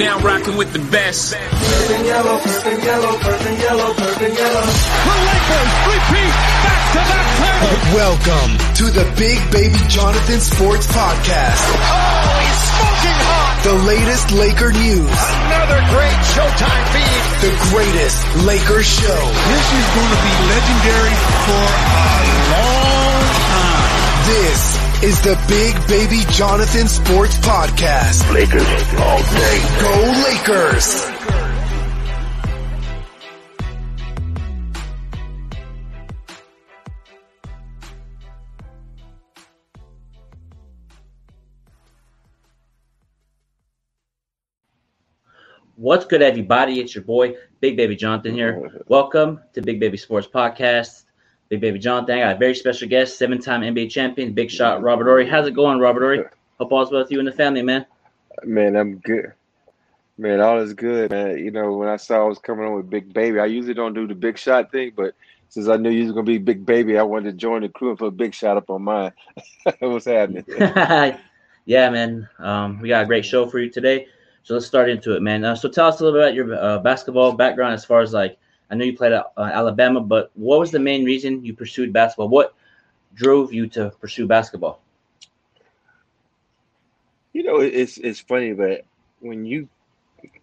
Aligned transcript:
now 0.00 0.16
rocking 0.24 0.56
with 0.56 0.72
the 0.72 0.80
best. 0.88 1.36
Purple 1.36 2.04
yellow, 2.08 2.40
purple 2.40 2.72
yellow, 2.80 3.20
purple 3.20 3.52
yellow, 3.52 3.92
purple 3.92 4.32
yellow. 4.32 4.64
The 4.64 5.16
Lakers 5.28 5.72
repeat 5.92 6.32
back-to-back 6.64 7.28
titles. 7.36 7.84
Welcome 7.92 8.50
to 8.80 8.84
the 8.96 9.04
Big 9.20 9.36
Baby 9.52 9.76
Jonathan 9.92 10.40
Sports 10.40 10.88
Podcast. 10.88 11.68
Oh, 11.68 12.32
he's 12.40 12.60
smoking 12.64 13.20
hot. 13.28 13.60
The 13.60 13.76
latest 13.84 14.32
Laker 14.40 14.72
news. 14.72 15.20
Another 15.52 15.84
great 15.92 16.20
Showtime 16.32 16.84
feed. 16.96 17.20
The 17.44 17.52
greatest 17.68 18.24
Laker 18.48 18.80
show. 18.80 19.20
This 19.52 19.66
is 19.68 19.84
going 19.84 20.12
to 20.16 20.20
be 20.24 20.32
legendary 20.48 21.12
for 21.44 21.60
a 21.60 22.24
long 22.56 23.20
time. 23.52 24.00
This 24.32 24.79
is 25.02 25.18
the 25.22 25.34
Big 25.48 25.74
Baby 25.88 26.22
Jonathan 26.30 26.86
Sports 26.86 27.38
Podcast. 27.38 28.30
Lakers 28.34 28.62
all 28.98 29.18
day. 29.32 29.58
Go 29.80 29.94
Lakers! 30.28 31.06
What's 45.76 46.04
good, 46.04 46.20
everybody? 46.20 46.78
It's 46.78 46.94
your 46.94 47.04
boy, 47.04 47.36
Big 47.60 47.78
Baby 47.78 47.96
Jonathan 47.96 48.34
here. 48.34 48.82
Welcome 48.88 49.40
to 49.54 49.62
Big 49.62 49.80
Baby 49.80 49.96
Sports 49.96 50.26
Podcast. 50.26 51.04
Big 51.50 51.60
Baby 51.60 51.80
Jonathan, 51.80 52.14
I 52.14 52.20
got 52.20 52.36
a 52.36 52.38
very 52.38 52.54
special 52.54 52.86
guest, 52.86 53.18
seven-time 53.18 53.62
NBA 53.62 53.90
champion, 53.90 54.32
big 54.32 54.52
shot, 54.52 54.82
Robert 54.82 55.06
Horry. 55.06 55.28
How's 55.28 55.48
it 55.48 55.50
going, 55.50 55.80
Robert 55.80 56.02
Horry? 56.02 56.24
Hope 56.60 56.72
all's 56.72 56.92
well 56.92 57.02
with 57.02 57.10
you 57.10 57.18
and 57.18 57.26
the 57.26 57.32
family, 57.32 57.60
man. 57.60 57.84
Man, 58.44 58.76
I'm 58.76 58.98
good. 58.98 59.32
Man, 60.16 60.40
all 60.40 60.60
is 60.60 60.74
good, 60.74 61.10
man. 61.10 61.38
You 61.38 61.50
know, 61.50 61.72
when 61.72 61.88
I 61.88 61.96
saw 61.96 62.20
I 62.20 62.28
was 62.28 62.38
coming 62.38 62.64
on 62.64 62.76
with 62.76 62.88
Big 62.88 63.12
Baby, 63.12 63.40
I 63.40 63.46
usually 63.46 63.74
don't 63.74 63.94
do 63.94 64.06
the 64.06 64.14
big 64.14 64.38
shot 64.38 64.70
thing, 64.70 64.92
but 64.94 65.16
since 65.48 65.66
I 65.66 65.76
knew 65.76 65.90
you 65.90 66.04
was 66.04 66.12
gonna 66.12 66.22
be 66.22 66.38
Big 66.38 66.64
Baby, 66.64 66.96
I 66.96 67.02
wanted 67.02 67.32
to 67.32 67.36
join 67.36 67.62
the 67.62 67.68
crew 67.68 67.90
and 67.90 67.98
put 67.98 68.06
a 68.06 68.12
big 68.12 68.32
shot 68.32 68.56
up 68.56 68.70
on 68.70 68.82
mine. 68.82 69.12
What's 69.80 70.04
happening? 70.04 70.44
yeah, 71.66 71.90
man. 71.90 72.28
Um, 72.38 72.80
we 72.80 72.90
got 72.90 73.02
a 73.02 73.06
great 73.06 73.26
show 73.26 73.48
for 73.48 73.58
you 73.58 73.70
today. 73.70 74.06
So 74.44 74.54
let's 74.54 74.66
start 74.66 74.88
into 74.88 75.16
it, 75.16 75.20
man. 75.20 75.44
Uh, 75.44 75.56
so 75.56 75.68
tell 75.68 75.88
us 75.88 75.98
a 75.98 76.04
little 76.04 76.16
bit 76.20 76.26
about 76.26 76.34
your 76.34 76.54
uh, 76.54 76.78
basketball 76.78 77.32
background 77.32 77.74
as 77.74 77.84
far 77.84 78.02
as 78.02 78.12
like, 78.12 78.38
I 78.70 78.74
know 78.76 78.84
you 78.84 78.96
played 78.96 79.12
at 79.12 79.32
uh, 79.36 79.42
Alabama, 79.42 80.00
but 80.00 80.30
what 80.34 80.60
was 80.60 80.70
the 80.70 80.78
main 80.80 81.04
reason 81.04 81.44
you 81.44 81.54
pursued 81.54 81.92
basketball? 81.92 82.28
What 82.28 82.54
drove 83.14 83.52
you 83.52 83.66
to 83.68 83.90
pursue 84.00 84.26
basketball? 84.26 84.80
You 87.32 87.42
know, 87.44 87.60
it's 87.60 87.98
it's 87.98 88.20
funny, 88.20 88.52
but 88.52 88.82
when 89.20 89.44
you 89.44 89.68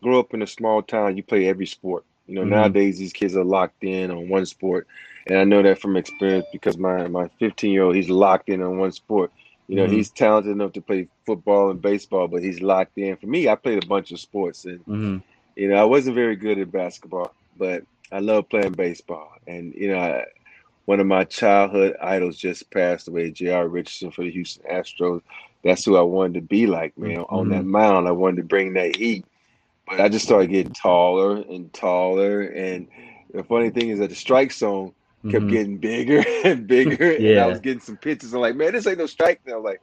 grow 0.02 0.20
up 0.20 0.34
in 0.34 0.42
a 0.42 0.48
small 0.48 0.82
town, 0.82 1.18
you 1.18 1.24
play 1.24 1.48
every 1.48 1.66
sport. 1.66 2.06
You 2.28 2.36
know, 2.36 2.44
Mhm. 2.44 2.46
nowadays 2.46 2.98
these 2.98 3.14
kids 3.14 3.36
are 3.36 3.44
locked 3.44 3.84
in 3.84 4.12
on 4.12 4.30
one 4.30 4.46
sport, 4.46 4.88
and 5.28 5.38
I 5.38 5.44
know 5.44 5.62
that 5.64 5.80
from 5.80 5.98
experience 5.98 6.46
because 6.52 6.78
my 6.78 7.08
my 7.08 7.28
15 7.40 7.72
year 7.74 7.84
old 7.84 7.96
he's 7.96 8.10
locked 8.10 8.50
in 8.50 8.62
on 8.62 8.78
one 8.78 8.92
sport. 8.92 9.32
You 9.68 9.76
know, 9.78 9.86
Mhm. 9.86 9.88
he's 9.88 10.12
talented 10.12 10.52
enough 10.52 10.74
to 10.74 10.82
play 10.82 11.08
football 11.26 11.70
and 11.72 11.82
baseball, 11.82 12.28
but 12.28 12.44
he's 12.44 12.62
locked 12.62 12.98
in. 12.98 13.16
For 13.18 13.28
me, 13.28 13.48
I 13.48 13.56
played 13.56 13.84
a 13.84 13.88
bunch 13.88 14.12
of 14.12 14.20
sports, 14.20 14.66
and 14.66 14.86
hmm 14.88 15.18
you 15.56 15.70
know, 15.70 15.76
I 15.76 15.86
wasn't 15.86 16.16
very 16.16 16.36
good 16.36 16.58
at 16.60 16.72
basketball, 16.72 17.34
but 17.58 17.84
I 18.12 18.20
love 18.20 18.50
playing 18.50 18.74
baseball. 18.74 19.32
And 19.48 19.74
you 19.76 19.90
know, 19.90 20.00
I, 20.00 20.26
one 20.86 21.00
of 21.00 21.08
my 21.08 21.24
childhood 21.26 21.96
idols 22.02 22.38
just 22.38 22.70
passed 22.72 23.08
away, 23.08 23.32
J.R. 23.32 23.68
Richardson 23.68 24.12
for 24.12 24.24
the 24.24 24.32
Houston 24.32 24.64
Astros. 24.72 25.22
That's 25.64 25.84
who 25.86 25.98
I 25.98 26.02
wanted 26.02 26.36
to 26.36 26.42
be 26.42 26.68
like, 26.68 26.98
man. 26.98 27.20
On 27.30 27.50
that 27.50 27.66
mound, 27.66 28.08
I 28.08 28.12
wanted 28.12 28.38
to 28.38 28.44
bring 28.44 28.74
that 28.74 28.96
heat. 28.96 29.26
But 29.88 30.02
I 30.02 30.10
just 30.10 30.26
started 30.26 30.50
getting 30.50 30.74
taller 30.74 31.38
and 31.38 31.74
taller. 31.74 32.42
And 32.44 32.88
the 33.34 33.44
funny 33.44 33.70
thing 33.70 33.90
is 33.90 34.00
that 34.00 34.10
the 34.10 34.16
strike 34.16 34.52
zone 34.54 34.94
kept 35.30 35.48
Mhm. 35.48 35.50
getting 35.50 35.78
bigger 35.78 36.24
and 36.44 36.68
bigger. 36.68 37.14
And 37.28 37.38
Yeah. 37.38 37.44
I 37.44 37.48
was 37.48 37.60
getting 37.60 37.82
some 37.82 37.98
pitches. 37.98 38.34
I'm 38.34 38.42
like, 38.42 38.56
man, 38.56 38.74
this 38.74 38.88
ain't 38.88 38.98
no 39.00 39.06
strike. 39.08 39.42
And 39.46 39.56
I'm 39.56 39.64
like, 39.64 39.82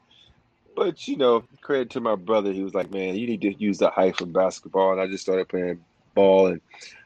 but 0.77 1.07
you 1.07 1.17
know, 1.17 1.45
credit 1.63 1.91
to 1.91 2.01
my 2.01 2.17
brother. 2.17 2.53
He 2.53 2.63
was 2.63 2.75
like, 2.75 2.91
man, 2.91 3.15
you 3.17 3.27
need 3.27 3.43
to 3.43 3.55
use 3.55 3.79
the 3.79 3.91
height 3.91 4.17
for 4.17 4.27
basketball. 4.27 4.93
And 4.93 5.01
I 5.01 5.07
just 5.07 5.23
started 5.23 5.49
playing 5.49 5.85
ball 6.15 6.49
and 6.49 6.61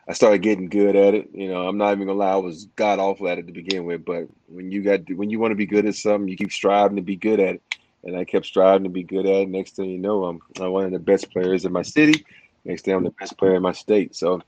I 0.08 0.14
started 0.14 0.42
getting 0.42 0.69
good 0.69 0.96
at 0.96 1.14
it. 1.14 1.28
You 1.34 1.48
know, 1.48 1.69
I'm 1.69 1.76
not 1.76 1.92
even 1.92 2.06
gonna 2.06 2.19
lie, 2.19 2.32
I 2.32 2.36
was 2.36 2.66
god 2.76 2.98
awful 2.98 3.28
at 3.28 3.38
it 3.38 3.46
to 3.46 3.52
begin 3.52 3.84
with. 3.84 4.04
But 4.04 4.26
when 4.46 4.70
you 4.70 4.82
got 4.82 5.00
when 5.14 5.28
you 5.28 5.38
want 5.38 5.52
to 5.52 5.56
be 5.56 5.66
good 5.66 5.86
at 5.86 5.94
something, 5.94 6.28
you 6.28 6.36
keep 6.36 6.52
striving 6.52 6.96
to 6.96 7.02
be 7.02 7.16
good 7.16 7.41
at 7.41 7.56
it. 7.56 7.62
And 8.04 8.16
I 8.16 8.24
kept 8.24 8.47
striving 8.47 8.84
to 8.84 8.91
be 8.91 9.02
good 9.02 9.26
at 9.26 9.42
it. 9.42 9.48
Next 9.48 9.76
thing 9.76 9.91
you 9.91 9.98
know, 9.98 10.24
I'm, 10.24 10.41
I'm 10.60 10.70
one 10.70 10.84
of 10.84 10.92
the 10.92 10.98
best 10.98 11.30
players 11.30 11.64
in 11.64 11.72
my 11.72 11.82
city. 11.82 12.24
Next 12.64 12.82
thing 12.82 12.94
I'm 12.94 13.04
the 13.04 13.10
best 13.10 13.36
player 13.36 13.56
in 13.56 13.62
my 13.62 13.72
state. 13.72 14.14
So 14.14 14.41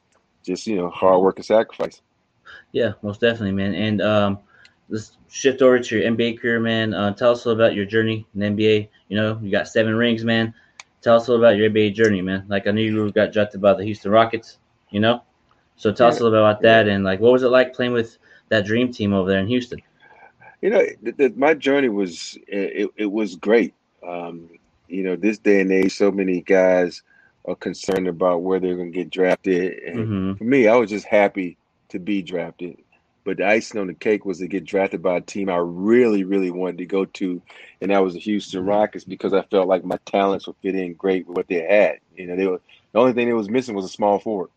just, 0.43 0.66
you 0.66 0.76
know, 0.76 0.88
hard 0.88 1.20
work 1.20 1.37
and 1.37 1.44
sacrifice. 1.44 2.00
Yeah, 2.72 2.93
most 3.03 3.20
definitely, 3.20 3.53
man. 3.53 3.75
And 3.75 4.00
um, 4.00 4.38
let's 4.88 5.16
shift 5.28 5.62
over 5.62 5.78
to 5.78 5.99
your 5.99 6.10
NBA 6.10 6.41
career, 6.41 6.60
man. 6.60 6.94
Uh, 6.94 7.12
tell 7.12 7.32
us 7.32 7.44
a 7.44 7.49
little 7.49 7.62
about 7.62 7.75
your 7.75 7.84
journey 7.84 8.26
in 8.34 8.56
NBA. 8.56 8.88
You 9.09 9.16
know, 9.16 9.38
you 9.43 9.50
got 9.50 9.69
seven 9.69 9.94
rings, 9.94 10.25
man. 10.25 10.54
Tell 11.03 11.16
us 11.16 11.26
a 11.26 11.32
little 11.32 11.44
about 11.44 11.56
your 11.56 11.70
NBA 11.70 11.94
journey, 11.94 12.22
man. 12.22 12.44
Like 12.49 12.66
I 12.66 12.70
knew 12.70 12.82
you 12.82 13.12
got 13.12 13.32
drafted 13.32 13.60
by 13.60 13.75
the 13.75 13.84
Houston 13.84 14.10
Rockets, 14.12 14.59
you 14.91 15.00
know. 15.00 15.22
So 15.81 15.91
tell 15.91 16.09
us 16.09 16.21
a 16.21 16.25
little 16.25 16.37
bit 16.37 16.43
about 16.43 16.61
that 16.61 16.89
and 16.89 17.05
like 17.05 17.21
what 17.21 17.33
was 17.33 17.43
it 17.43 17.49
like 17.49 17.75
playing 17.75 17.95
with 17.95 18.19
that 18.51 18.67
dream 18.67 18.93
team 18.93 19.15
over 19.15 19.31
there 19.31 19.41
in 19.41 19.47
Houston? 19.47 19.81
You 20.61 20.69
know, 20.69 20.85
th- 21.03 21.17
th- 21.17 21.35
my 21.37 21.55
journey 21.55 21.89
was 21.89 22.37
it, 22.47 22.91
it 22.97 23.07
was 23.07 23.37
great. 23.37 23.75
Um, 24.07 24.51
you 24.89 25.03
know, 25.05 25.17
this 25.17 25.39
day 25.39 25.63
and 25.63 25.73
age, 25.73 25.97
so 25.97 26.11
many 26.11 26.43
guys 26.43 27.03
are 27.47 27.55
concerned 27.55 28.09
about 28.09 28.43
where 28.43 28.61
they're 28.61 28.77
going 28.77 28.93
to 28.93 28.99
get 28.99 29.11
drafted, 29.11 29.79
and 29.85 30.07
hmm 30.07 30.33
for 30.35 30.45
me, 30.45 30.69
I 30.69 30.77
was 30.77 30.91
just 30.91 31.07
happy 31.07 31.57
to 31.91 31.99
be 31.99 32.21
drafted. 32.23 32.77
But 33.25 33.39
the 33.39 33.47
icing 33.47 33.81
on 33.81 33.87
the 33.87 33.95
cake 33.95 34.27
was 34.27 34.39
to 34.39 34.49
get 34.49 34.65
drafted 34.65 35.03
by 35.03 35.17
a 35.17 35.21
team 35.23 35.49
I 35.49 35.57
really, 35.57 36.25
really 36.25 36.51
wanted 36.51 36.79
to 36.79 36.87
go 36.87 37.07
to, 37.07 37.41
and 37.81 37.91
that 37.91 38.05
was 38.05 38.15
the 38.15 38.21
Houston 38.21 38.67
Rockets 38.67 39.05
because 39.05 39.33
I 39.33 39.43
felt 39.45 39.69
like 39.69 39.85
my 39.85 39.99
talents 40.05 40.47
would 40.47 40.57
fit 40.62 40.75
in 40.75 40.93
great 40.95 41.27
with 41.27 41.39
what 41.39 41.49
they 41.49 41.62
had. 41.62 42.01
You 42.15 42.27
know, 42.27 42.37
they 42.37 42.47
were 42.47 42.61
the 42.93 42.99
only 42.99 43.15
thing 43.15 43.29
that 43.31 43.35
was 43.35 43.49
missing 43.49 43.75
was 43.75 43.87
a 43.87 43.89
small 43.89 44.19
forward. 44.19 44.51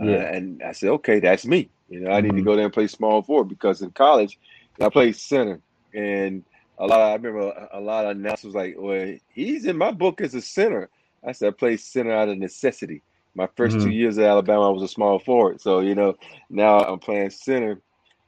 Uh, 0.00 0.04
Yeah. 0.04 0.32
and 0.34 0.62
I 0.62 0.72
said, 0.72 0.90
okay, 0.90 1.20
that's 1.20 1.46
me. 1.46 1.70
You 1.88 2.00
know, 2.00 2.10
I 2.10 2.20
need 2.20 2.36
to 2.36 2.42
Mhm. 2.42 2.44
go 2.44 2.56
there 2.56 2.64
and 2.66 2.72
play 2.72 2.86
small 2.86 3.22
forward 3.22 3.48
because 3.48 3.82
in 3.82 3.90
college, 3.90 4.38
I 4.80 4.88
played 4.90 5.16
center, 5.16 5.60
and 5.94 6.44
a 6.78 6.86
lot. 6.86 7.00
I 7.00 7.14
remember 7.14 7.68
a, 7.72 7.80
lot 7.80 8.04
of 8.04 8.12
announcers 8.12 8.54
like, 8.54 8.76
"Well, 8.78 9.16
he's 9.28 9.64
in 9.64 9.76
my 9.76 9.90
book 9.90 10.20
as 10.20 10.34
a 10.34 10.40
center." 10.40 10.88
I 11.24 11.32
said, 11.32 11.48
"I 11.48 11.50
played 11.50 11.80
center 11.80 12.12
out 12.12 12.28
of 12.28 12.38
necessity." 12.38 13.02
My 13.34 13.46
1st 13.56 13.80
two 13.80 13.88
Mhm. 13.88 13.94
years 13.94 14.18
at 14.18 14.26
Alabama, 14.26 14.68
I 14.68 14.72
was 14.72 14.82
a 14.82 14.88
small 14.88 15.18
forward, 15.18 15.60
so 15.60 15.80
you 15.80 15.94
know 15.94 16.14
now 16.50 16.78
I'm 16.80 16.98
playing 17.00 17.30
center. 17.30 17.80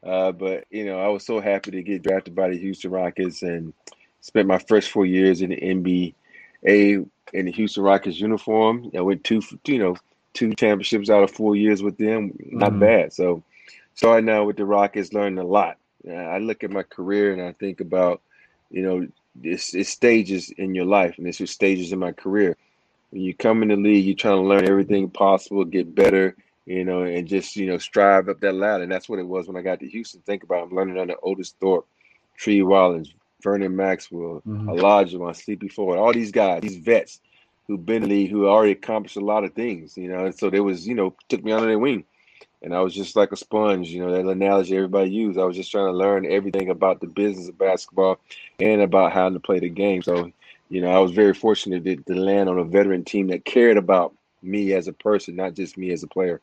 Uh, 0.03 0.33
but 0.33 0.65
you 0.71 0.85
know, 0.85 0.99
I 0.99 1.09
was 1.09 1.25
so 1.25 1.41
happy 1.41 1.71
to 1.71 1.83
get 1.83 2.03
drafted 2.03 2.35
by 2.35 2.49
the 2.49 2.59
Houston 2.59 2.91
Rockets 2.91 3.43
and 3.43 3.73
spent 4.21 4.49
my 4.49 4.59
first 4.59 4.91
four 4.91 5.07
years 5.07 5.43
in 5.43 5.51
the 5.51 5.57
NBA 5.57 7.07
in 7.33 7.45
the 7.45 7.53
Houston 7.53 7.83
Rockets 7.83 8.19
uniform. 8.19 8.91
I 8.97 9.01
went 9.03 9.25
two, 9.25 9.43
you 9.67 9.79
know, 9.79 9.97
two 10.35 10.55
championships 10.55 11.11
out 11.11 11.23
of 11.23 11.31
four 11.31 11.57
years 11.57 11.83
with 11.83 11.99
them. 11.99 12.33
Not 12.39 12.73
Mhm. 12.73 12.81
bad. 12.81 13.13
So 13.13 13.43
starting 13.95 14.27
now 14.27 14.45
with 14.45 14.57
the 14.57 14.65
Rockets, 14.65 15.13
learning 15.13 15.39
a 15.39 15.45
lot. 15.45 15.79
Uh, 16.07 16.13
I 16.13 16.39
look 16.39 16.65
at 16.65 16.71
my 16.71 16.83
career 16.83 17.33
and 17.33 17.43
I 17.43 17.53
think 17.53 17.81
about, 17.81 18.23
you 18.71 18.83
know, 18.83 19.07
it's, 19.43 19.75
it's 19.75 19.91
stages 19.91 20.51
in 20.51 20.75
your 20.75 20.87
life, 20.87 21.19
and 21.19 21.27
this 21.27 21.41
was 21.41 21.51
stages 21.51 21.93
in 21.93 21.99
my 21.99 22.13
career. 22.13 22.57
When 23.11 23.23
you 23.23 23.35
come 23.35 23.63
in 23.63 23.69
the 23.69 23.77
league, 23.77 24.05
you're 24.05 24.15
trying 24.17 24.37
to 24.43 24.49
learn 24.49 24.69
everything 24.69 25.11
possible, 25.11 25.65
get 25.65 25.95
better, 25.95 26.37
you 26.67 26.85
know, 26.85 27.03
and 27.03 27.27
just 27.27 27.57
you 27.57 27.67
know 27.67 27.79
strive 27.79 28.29
up 28.29 28.41
that 28.41 28.55
ladder. 28.55 28.85
And 28.85 28.93
that's 28.93 29.09
what 29.09 29.19
it 29.19 29.27
was 29.27 29.47
when 29.47 29.57
I 29.57 29.63
got 29.63 29.81
to 29.81 29.89
Houston. 29.89 30.21
Think 30.23 30.43
about 30.43 30.61
it, 30.61 30.63
I'm 30.71 30.75
learning 30.77 30.99
under 30.99 31.17
Otis 31.23 31.55
Thorpe, 31.61 31.87
Tree 32.37 32.63
Rollins, 32.63 33.13
Vernon 33.43 33.75
Maxwell, 33.75 34.43
Mhm. 34.47 34.69
Elijah, 34.79 35.19
my 35.19 35.33
Sleepy 35.33 35.69
Floyd, 35.69 35.99
all 35.99 36.13
these 36.13 36.31
guys, 36.31 36.63
these 36.63 36.77
vets 36.77 37.21
who've 37.71 37.87
been 37.87 38.03
in 38.03 38.09
the 38.09 38.15
league, 38.17 38.31
who 38.31 38.49
already 38.49 38.73
accomplished 38.73 39.17
a 39.17 39.21
lot 39.21 39.45
of 39.45 39.55
things, 39.55 39.97
you 39.97 40.09
know. 40.09 40.25
And 40.25 40.37
so 40.37 40.51
they 40.51 40.59
was, 40.59 40.89
you 40.89 40.95
know, 40.95 41.15
took 41.29 41.45
me 41.45 41.53
under 41.53 41.67
their 41.67 41.79
wing. 41.79 42.05
And 42.63 42.75
I 42.75 42.81
was 42.81 42.93
just 42.93 43.15
like 43.15 43.31
a 43.31 43.37
sponge, 43.37 43.89
you 43.91 44.05
know, 44.05 44.11
that 44.11 44.29
analogy 44.29 44.77
everybody 44.77 45.09
used. 45.09 45.39
I 45.39 45.45
was 45.45 45.55
just 45.55 45.71
trying 45.71 45.87
to 45.87 45.97
learn 45.97 46.27
everything 46.27 46.69
about 46.69 47.01
the 47.01 47.07
business 47.07 47.49
of 47.49 47.57
basketball 47.57 48.19
and 48.59 48.83
about 48.83 49.13
how 49.13 49.31
to 49.31 49.39
play 49.39 49.61
the 49.61 49.69
game. 49.69 50.03
So, 50.03 50.33
you 50.69 50.81
know, 50.81 50.91
I 50.91 50.99
was 50.99 51.13
very 51.13 51.33
fortunate 51.33 51.85
to, 51.85 51.97
to 51.97 52.15
land 52.15 52.49
on 52.49 52.59
a 52.59 52.65
veteran 52.65 53.05
team 53.05 53.29
that 53.29 53.45
cared 53.45 53.77
about 53.77 54.15
me 54.43 54.73
as 54.73 54.89
a 54.89 54.93
person, 54.93 55.37
not 55.37 55.55
just 55.55 55.79
me 55.79 55.93
as 55.93 56.03
a 56.03 56.09
player. 56.09 56.41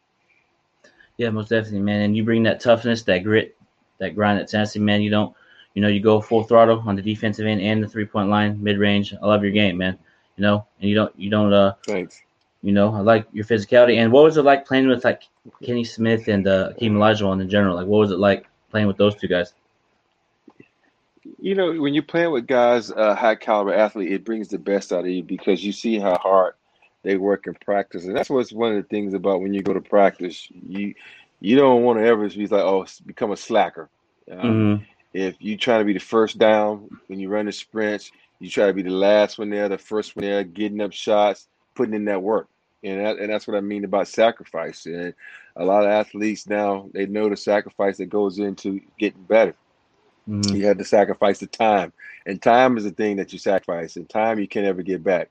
Yeah, 1.17 1.29
most 1.31 1.49
definitely, 1.49 1.81
man. 1.81 2.01
And 2.01 2.15
you 2.15 2.23
bring 2.23 2.43
that 2.43 2.61
toughness, 2.61 3.03
that 3.03 3.25
grit, 3.25 3.57
that 3.97 4.15
grind, 4.15 4.39
that 4.39 4.47
tenacity, 4.47 4.79
man. 4.79 5.01
You 5.01 5.09
don't, 5.09 5.35
you 5.73 5.81
know, 5.81 5.89
you 5.89 5.99
go 5.99 6.21
full 6.21 6.45
throttle 6.45 6.81
on 6.87 6.95
the 6.95 7.01
defensive 7.01 7.45
end 7.45 7.61
and 7.61 7.83
the 7.83 7.87
three 7.87 8.05
point 8.05 8.29
line, 8.29 8.63
mid 8.63 8.79
range. 8.79 9.13
I 9.21 9.25
love 9.25 9.43
your 9.43 9.51
game, 9.51 9.77
man. 9.77 9.99
You 10.37 10.43
know, 10.43 10.65
and 10.79 10.89
you 10.89 10.95
don't, 10.95 11.19
you 11.19 11.29
don't, 11.29 11.51
uh, 11.51 11.73
Thanks. 11.85 12.21
you 12.61 12.71
know, 12.71 12.93
I 12.93 12.99
like 12.99 13.27
your 13.33 13.45
physicality. 13.45 13.97
And 13.97 14.11
what 14.11 14.23
was 14.23 14.37
it 14.37 14.43
like 14.43 14.65
playing 14.65 14.87
with 14.87 15.03
like 15.03 15.23
Kenny 15.63 15.83
Smith 15.83 16.27
and 16.27 16.47
uh, 16.47 16.69
Hakeem 16.69 16.93
Olajuwon 16.95 17.41
in 17.41 17.49
general? 17.49 17.75
Like, 17.75 17.87
what 17.87 17.99
was 17.99 18.11
it 18.11 18.19
like 18.19 18.45
playing 18.69 18.87
with 18.87 18.97
those 18.97 19.15
two 19.15 19.27
guys? 19.27 19.53
You 21.39 21.55
know, 21.55 21.73
when 21.73 21.93
you're 21.93 22.03
playing 22.03 22.31
with 22.31 22.47
guys, 22.47 22.91
uh, 22.91 23.15
high 23.15 23.35
caliber 23.35 23.73
athlete, 23.73 24.11
it 24.11 24.23
brings 24.23 24.47
the 24.47 24.57
best 24.59 24.93
out 24.93 25.01
of 25.01 25.07
you 25.07 25.23
because 25.23 25.63
you 25.63 25.71
see 25.71 25.99
how 25.99 26.17
hard 26.17 26.53
they 27.03 27.17
work 27.17 27.47
in 27.47 27.53
practice, 27.55 28.05
and 28.05 28.15
that's 28.15 28.29
what's 28.29 28.51
one 28.51 28.71
of 28.71 28.77
the 28.77 28.87
things 28.87 29.13
about 29.13 29.41
when 29.41 29.53
you 29.53 29.61
go 29.61 29.73
to 29.73 29.81
practice. 29.81 30.47
You 30.51 30.93
you 31.39 31.55
don't 31.55 31.83
want 31.83 31.99
to 31.99 32.05
ever 32.05 32.27
be 32.29 32.47
like, 32.47 32.63
oh, 32.63 32.85
become 33.05 33.31
a 33.31 33.37
slacker. 33.37 33.89
Um, 34.31 34.39
Mhm. 34.39 34.85
If 35.13 35.35
you 35.39 35.57
try 35.57 35.77
to 35.79 35.85
be 35.85 35.93
the 35.93 35.99
first 35.99 36.37
down 36.37 36.89
when 37.07 37.19
you 37.19 37.29
run 37.29 37.45
the 37.45 37.51
sprints, 37.51 38.11
you 38.39 38.49
try 38.49 38.67
to 38.67 38.73
be 38.73 38.83
the 38.83 38.89
last 38.89 39.37
one 39.39 39.49
there, 39.49 39.69
the 39.69 39.77
first 39.77 40.15
one 40.15 40.25
there, 40.25 40.43
getting 40.43 40.81
up 40.81 40.93
shots, 40.93 41.47
putting 41.75 41.93
in 41.93 42.05
that 42.05 42.21
work. 42.21 42.47
And 42.83 43.03
that, 43.03 43.17
and 43.17 43.31
that's 43.31 43.47
what 43.47 43.57
I 43.57 43.61
mean 43.61 43.83
about 43.83 44.07
sacrifice. 44.07 44.85
And 44.85 45.13
a 45.55 45.65
lot 45.65 45.83
of 45.83 45.89
athletes 45.89 46.47
now 46.47 46.89
they 46.93 47.07
know 47.07 47.29
the 47.29 47.35
sacrifice 47.35 47.97
that 47.97 48.05
goes 48.07 48.37
into 48.39 48.79
getting 48.99 49.23
better. 49.23 49.55
Mhm. 50.29 50.55
You 50.55 50.67
have 50.67 50.77
to 50.77 50.83
sacrifice 50.83 51.39
the 51.39 51.47
time, 51.47 51.91
and 52.25 52.41
time 52.41 52.77
is 52.77 52.83
the 52.83 52.91
thing 52.91 53.15
that 53.17 53.33
you 53.33 53.39
sacrifice, 53.39 53.95
and 53.95 54.07
time 54.07 54.39
you 54.39 54.47
can 54.47 54.63
never 54.63 54.83
get 54.83 55.03
back. 55.03 55.29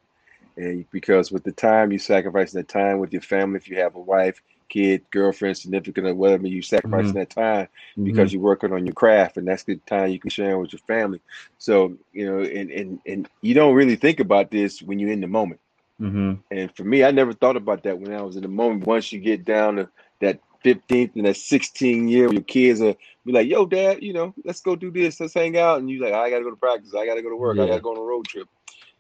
And 0.57 0.91
because 0.91 1.31
with 1.31 1.45
the 1.45 1.53
time 1.53 1.93
you 1.93 1.99
sacrifice 1.99 2.53
the 2.53 2.63
time 2.63 2.99
with 2.99 3.13
your 3.13 3.23
family, 3.23 3.59
if 3.59 3.69
you 3.69 3.79
have 3.79 3.95
a 3.95 4.01
wife, 4.01 4.43
kid, 4.69 5.03
girlfriend, 5.11 5.57
significant, 5.57 6.07
or 6.07 6.15
whatever, 6.15 6.47
you 6.47 6.63
sacrifice 6.63 7.13
that 7.13 7.31
time 7.31 7.69
because 8.05 8.33
you're 8.33 8.43
working 8.43 8.73
on 8.73 8.87
your 8.87 8.95
craft, 8.95 9.37
and 9.37 9.47
that's 9.47 9.65
the 9.65 9.77
time 9.87 10.11
you 10.11 10.19
can 10.19 10.31
share 10.31 10.59
with 10.59 10.73
your 10.73 10.81
family. 10.81 11.21
So 11.59 11.97
you 12.13 12.27
know, 12.27 12.41
and 12.41 12.71
and 12.71 13.01
and 13.07 13.29
you 13.43 13.55
don't 13.55 13.75
really 13.75 13.97
think 13.97 14.21
about 14.21 14.51
this 14.51 14.83
when 14.83 14.99
you're 14.99 15.13
in 15.13 15.21
the 15.21 15.27
moment. 15.27 15.61
Mhm. 16.01 16.39
And 16.51 16.75
for 16.77 16.85
me, 16.85 17.05
I 17.05 17.11
never 17.11 17.33
thought 17.33 17.57
about 17.57 17.83
that 17.85 17.99
when 17.99 18.13
I 18.13 18.23
was 18.23 18.37
in 18.37 18.43
the 18.43 18.49
moment. 18.49 18.87
Once 18.87 19.13
you 19.13 19.21
get 19.21 19.45
down 19.45 19.77
to 19.77 19.89
that 20.21 20.41
15th 20.63 21.17
and 21.17 21.27
that 21.27 21.37
16 21.37 22.09
year, 22.09 22.33
your 22.33 22.43
kids 22.43 22.81
are 22.81 22.95
be 23.25 23.33
like, 23.33 23.49
"Yo, 23.49 23.67
dad, 23.67 24.03
you 24.03 24.13
know, 24.13 24.35
let's 24.45 24.61
go 24.61 24.77
do 24.77 24.91
this, 24.91 25.21
let's 25.21 25.35
hang 25.35 25.57
out," 25.59 25.79
and 25.81 25.91
you're 25.91 26.05
like, 26.05 26.15
"I 26.15 26.31
gotta 26.31 26.45
go 26.45 26.51
to 26.51 26.57
practice, 26.57 26.95
I 26.95 27.07
gotta 27.07 27.23
go 27.23 27.31
to 27.31 27.37
work, 27.37 27.59
I 27.59 27.67
gotta 27.67 27.81
go 27.81 27.93
on 27.93 27.99
a 27.99 28.03
road 28.03 28.27
trip." 28.27 28.49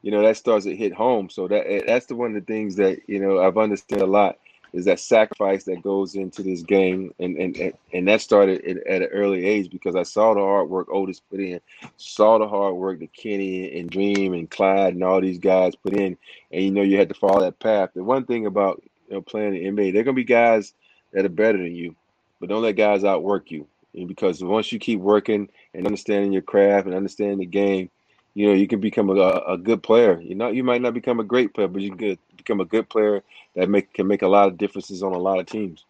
You 0.02 0.10
know, 0.10 0.22
that 0.22 0.36
starts 0.36 0.64
to 0.66 0.76
hit 0.76 0.92
home. 0.92 1.30
So 1.30 1.48
that 1.48 1.84
that's 1.86 2.06
the 2.06 2.16
one 2.16 2.34
of 2.36 2.46
the 2.46 2.52
things 2.52 2.76
that 2.76 3.00
you 3.08 3.19
know 3.20 3.38
I've 3.40 3.58
understood 3.58 4.02
a 4.02 4.06
lot 4.06 4.38
is 4.76 4.84
that 4.84 5.00
sacrifice 5.00 5.64
that 5.64 5.82
goes 5.82 6.14
into 6.14 6.43
this 6.43 6.62
game, 6.62 7.12
and 7.19 7.37
and 7.38 7.73
and, 7.93 8.08
that 8.08 8.20
started 8.20 8.62
at, 8.64 8.87
at 8.87 9.02
an 9.02 9.08
early 9.08 9.46
age 9.46 9.70
because 9.70 9.96
I 9.96 10.02
saw 10.02 10.34
the 10.34 10.40
hard 10.40 10.69
work 10.69 10.88
Otis 10.90 11.20
put 11.20 11.40
in, 11.40 11.61
saw 11.96 12.38
the 12.38 12.46
hard 12.46 12.75
work 12.75 12.99
that 13.00 13.14
Kenny 13.14 13.81
and 13.81 13.88
Dream 13.88 14.34
and 14.34 14.50
Clyde 14.50 14.93
and 14.93 15.02
all 15.02 15.20
these 15.23 15.38
guys 15.38 15.75
put 15.75 15.94
in, 15.94 16.19
and 16.52 16.62
you 16.62 16.70
know 16.70 16.82
you 16.82 16.99
had 16.99 17.08
to 17.08 17.14
follow 17.14 17.40
that 17.40 17.58
path. 17.58 17.90
The 17.94 18.05
one 18.05 18.26
thing 18.26 18.44
about 18.44 18.82
you 19.08 19.14
know 19.14 19.23
playing 19.23 19.55
the 19.55 19.64
NBA, 19.64 19.94
they're 19.94 20.05
gonna 20.05 20.14
be 20.14 20.25
guys 20.25 20.75
that 21.12 21.25
are 21.25 21.31
better 21.31 21.58
than 21.58 21.75
you, 21.75 21.96
but 22.38 22.50
don't 22.50 22.62
let 22.62 22.76
guys 22.76 23.02
outwork 23.02 23.50
you. 23.50 23.67
And 23.94 24.08
because 24.08 24.44
once 24.44 24.70
you 24.72 24.79
keep 24.79 25.00
working 25.00 25.49
and 25.72 25.87
understanding 25.87 26.32
your 26.32 26.43
craft 26.43 26.87
and 26.87 26.94
understanding 26.94 27.38
the 27.38 27.46
game, 27.46 27.88
you 28.36 28.46
know 28.46 28.52
you 28.52 28.68
can 28.68 28.80
become 28.80 29.08
a, 29.08 29.42
a 29.48 29.56
good 29.56 29.82
player. 29.82 30.20
You 30.20 30.34
know 30.34 30.50
you 30.50 30.62
might 30.62 30.82
not 30.82 30.92
become 30.92 31.20
a 31.20 31.24
great 31.24 31.54
player, 31.54 31.68
but 31.68 31.80
you 31.80 31.96
can 31.96 32.18
become 32.36 32.60
a 32.60 32.66
good 32.66 32.86
player 32.90 33.22
that 33.54 33.70
make 33.70 33.94
can 33.94 34.06
make 34.06 34.20
a 34.20 34.28
lot 34.28 34.46
of 34.46 34.58
differences 34.58 35.02
on 35.02 35.14
a 35.14 35.18
lot 35.18 35.40
of 35.40 35.46
teams. 35.46 35.86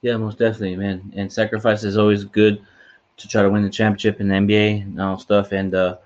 Yeah, 0.00 0.16
most 0.16 0.38
definitely, 0.38 0.74
man. 0.74 1.12
And 1.14 1.32
sacrifice 1.32 1.84
is 1.84 1.96
always 1.96 2.24
good 2.24 2.60
to 3.16 3.28
try 3.28 3.42
to 3.42 3.50
win 3.50 3.62
the 3.62 3.70
championship 3.70 4.20
in 4.20 4.26
the 4.26 4.34
NBA 4.34 4.82
and 4.82 5.00
all 5.00 5.18
stuff. 5.20 5.52
And 5.52 5.72
uh, 5.72 5.98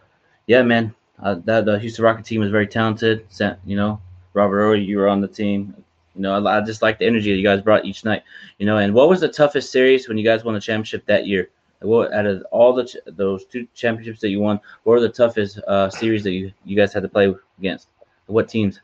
yeah, 0.46 0.62
man, 0.62 0.94
uh, 1.22 1.36
that 1.46 1.64
the 1.64 1.78
Houston 1.78 2.04
Rocket 2.04 2.26
team 2.26 2.42
is 2.42 2.50
very 2.50 2.66
talented. 2.66 3.26
You 3.64 3.76
know, 3.76 3.98
Robert 4.34 4.62
Horry, 4.62 4.82
you 4.82 4.98
were 4.98 5.08
on 5.08 5.22
the 5.22 5.28
team. 5.28 5.74
You 6.14 6.20
know, 6.20 6.34
I, 6.34 6.58
I 6.58 6.60
just 6.60 6.82
like 6.82 6.98
the 6.98 7.06
energy 7.06 7.30
that 7.30 7.38
you 7.38 7.42
guys 7.42 7.62
brought 7.62 7.86
each 7.86 8.04
night. 8.04 8.24
You 8.58 8.66
know, 8.66 8.76
and 8.76 8.92
what 8.92 9.08
was 9.08 9.20
the 9.20 9.28
toughest 9.28 9.72
series 9.72 10.06
when 10.06 10.18
you 10.18 10.24
guys 10.24 10.44
won 10.44 10.52
the 10.52 10.60
championship 10.60 11.06
that 11.06 11.26
year? 11.26 11.48
What 11.81 12.12
out 12.12 12.26
of 12.26 12.44
all 12.50 12.75
the 12.75 12.84
ch- 12.84 12.96
those 13.06 13.44
two 13.46 13.67
championships 13.75 14.20
that 14.20 14.31
you 14.31 14.40
won, 14.40 14.61
what 14.84 14.94
were 14.94 15.00
the 15.00 15.08
toughest 15.08 15.58
uh, 15.67 15.90
series 15.90 16.25
that 16.25 16.32
you 16.32 16.52
you 16.64 16.76
guys 16.76 16.93
had 16.93 17.02
to 17.02 17.08
play 17.08 17.34
against? 17.58 17.88
What 18.26 18.49
teams? 18.49 18.81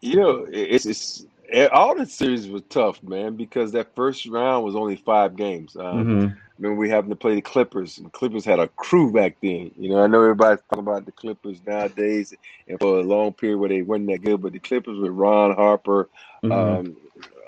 You 0.00 0.16
know, 0.16 0.46
it's 0.50 0.86
it's 0.86 1.26
eh, 1.50 1.66
all 1.68 1.96
the 1.96 2.06
series 2.06 2.48
was 2.48 2.62
tough, 2.68 3.02
man, 3.02 3.36
because 3.36 3.72
that 3.72 3.94
first 3.96 4.26
round 4.26 4.64
was 4.64 4.76
only 4.76 4.96
five 4.96 5.36
games. 5.36 5.76
Um, 5.76 6.08
hmm 6.08 6.26
Remember, 6.58 6.80
we 6.80 6.88
happened 6.90 7.10
to 7.10 7.16
play 7.16 7.34
the 7.34 7.42
Clippers. 7.42 7.98
And 7.98 8.12
Clippers 8.12 8.44
had 8.44 8.60
a 8.60 8.68
crew 8.68 9.12
back 9.12 9.36
then. 9.42 9.72
You 9.76 9.90
know, 9.90 10.02
I 10.02 10.06
know 10.06 10.22
everybody's 10.22 10.62
talking 10.70 10.84
about 10.86 11.04
the 11.06 11.12
Clippers 11.12 11.60
nowadays, 11.66 12.34
and 12.68 12.78
for 12.80 13.00
a 13.00 13.02
long 13.02 13.32
period 13.34 13.58
where 13.58 13.68
they 13.68 13.82
weren't 13.82 14.06
that 14.08 14.22
good. 14.22 14.40
But 14.42 14.52
the 14.52 14.58
Clippers 14.60 14.98
with 14.98 15.12
Ron 15.12 15.54
Harper, 15.54 16.08
hmm 16.42 16.76
um, 16.80 16.96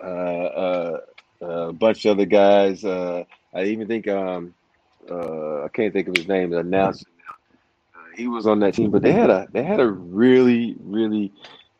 uh, 0.02 0.06
uh, 0.06 1.00
a 1.40 1.72
bunch 1.72 2.04
of 2.04 2.12
other 2.18 2.26
guys. 2.26 2.84
I 3.54 3.64
even 3.64 3.86
think 3.88 4.08
um, 4.08 4.54
uh, 5.10 5.64
I 5.64 5.68
can't 5.72 5.92
think 5.92 6.08
of 6.08 6.16
his 6.16 6.28
name. 6.28 6.50
The 6.50 6.58
announcer. 6.58 7.06
Uh, 7.94 7.98
he 8.16 8.26
was 8.28 8.46
on 8.46 8.60
that 8.60 8.74
team, 8.74 8.90
but 8.90 9.02
they 9.02 9.12
had 9.12 9.30
a 9.30 9.48
they 9.52 9.62
had 9.62 9.80
a 9.80 9.88
really 9.88 10.76
really 10.80 11.32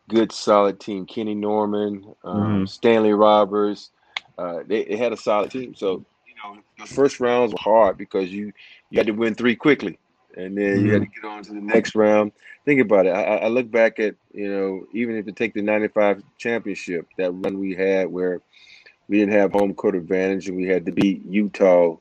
good 0.09 0.32
solid 0.32 0.81
team. 0.81 1.06
Kenny 1.06 1.35
Norman, 1.35 2.15
um, 2.25 2.67
Mhm. 2.67 2.69
Stanley 2.69 3.12
Roberts. 3.12 3.91
Uh, 4.38 4.61
they, 4.67 4.85
they 4.85 4.97
had 4.97 5.12
a 5.12 5.17
solid 5.17 5.50
team. 5.50 5.75
So 5.75 6.05
you 6.26 6.35
know 6.43 6.59
the 6.79 6.87
first 6.87 7.20
rounds 7.20 7.53
were 7.53 7.59
hard 7.61 7.97
because 7.99 8.31
you 8.32 8.53
you 8.91 8.99
had 8.99 9.06
to 9.06 9.12
win 9.12 9.35
three 9.35 9.56
quickly, 9.56 9.99
and 10.37 10.56
then 10.56 10.85
you 10.85 10.93
had 10.93 11.03
to 11.03 11.09
get 11.09 11.25
on 11.25 11.43
to 11.44 11.53
the 11.53 11.61
next 11.61 11.94
round. 11.94 12.32
Think 12.65 12.81
about 12.81 13.06
it. 13.06 13.11
I, 13.11 13.23
I 13.23 13.37
I 13.37 13.49
look 13.49 13.70
back 13.70 13.99
at 13.99 14.15
you 14.32 14.50
know 14.50 14.87
even 14.93 15.17
if 15.17 15.26
you 15.26 15.32
take 15.32 15.55
the 15.55 15.62
'95 15.62 16.23
championship, 16.38 17.06
that 17.17 17.32
run 17.32 17.59
we 17.59 17.75
had 17.75 18.09
where 18.09 18.41
we 19.08 19.19
didn't 19.19 19.34
have 19.34 19.52
home 19.52 19.75
court 19.75 19.94
advantage 19.96 20.49
and 20.49 20.56
we 20.56 20.66
had 20.66 20.87
to 20.87 20.93
beat 20.93 21.25
Utah, 21.26 21.96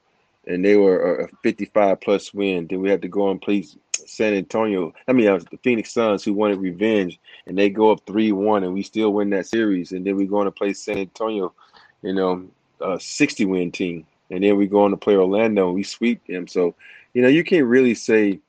and 0.45 0.63
they 0.63 0.75
were 0.77 1.21
a 1.21 1.25
a 1.25 1.27
55 1.43 2.01
plus 2.01 2.33
win. 2.33 2.67
Then 2.67 2.81
we 2.81 2.89
had 2.89 3.01
to 3.01 3.07
go 3.07 3.31
and 3.31 3.41
play 3.41 3.65
San 3.93 4.33
Antonio. 4.33 4.93
I 5.07 5.13
mean, 5.13 5.27
uh, 5.27 5.39
the 5.51 5.57
Phoenix 5.63 5.91
Suns 5.91 6.23
who 6.23 6.33
wanted 6.33 6.59
revenge, 6.59 7.19
and 7.45 7.57
they 7.57 7.69
go 7.69 7.91
up 7.91 8.05
three 8.05 8.31
one, 8.31 8.63
and 8.63 8.73
we 8.73 8.83
still 8.83 9.13
win 9.13 9.29
that 9.31 9.47
series. 9.47 9.91
And 9.91 10.05
then 10.05 10.15
we 10.15 10.25
go 10.25 10.37
on 10.39 10.45
to 10.45 10.51
play 10.51 10.73
San 10.73 10.97
Antonio, 10.97 11.53
you 12.01 12.13
know, 12.13 12.47
a 12.81 12.99
60 12.99 13.45
win 13.45 13.71
team, 13.71 14.05
and 14.29 14.43
then 14.43 14.57
we 14.57 14.67
go 14.67 14.83
on 14.83 14.91
to 14.91 14.97
play 14.97 15.15
Orlando 15.15 15.67
and 15.67 15.75
we 15.75 15.83
sweep 15.83 16.25
them. 16.27 16.47
So, 16.47 16.75
you 17.13 17.21
know, 17.21 17.27
you 17.27 17.43
can't 17.43 17.65
really 17.65 17.95
say 17.95 18.39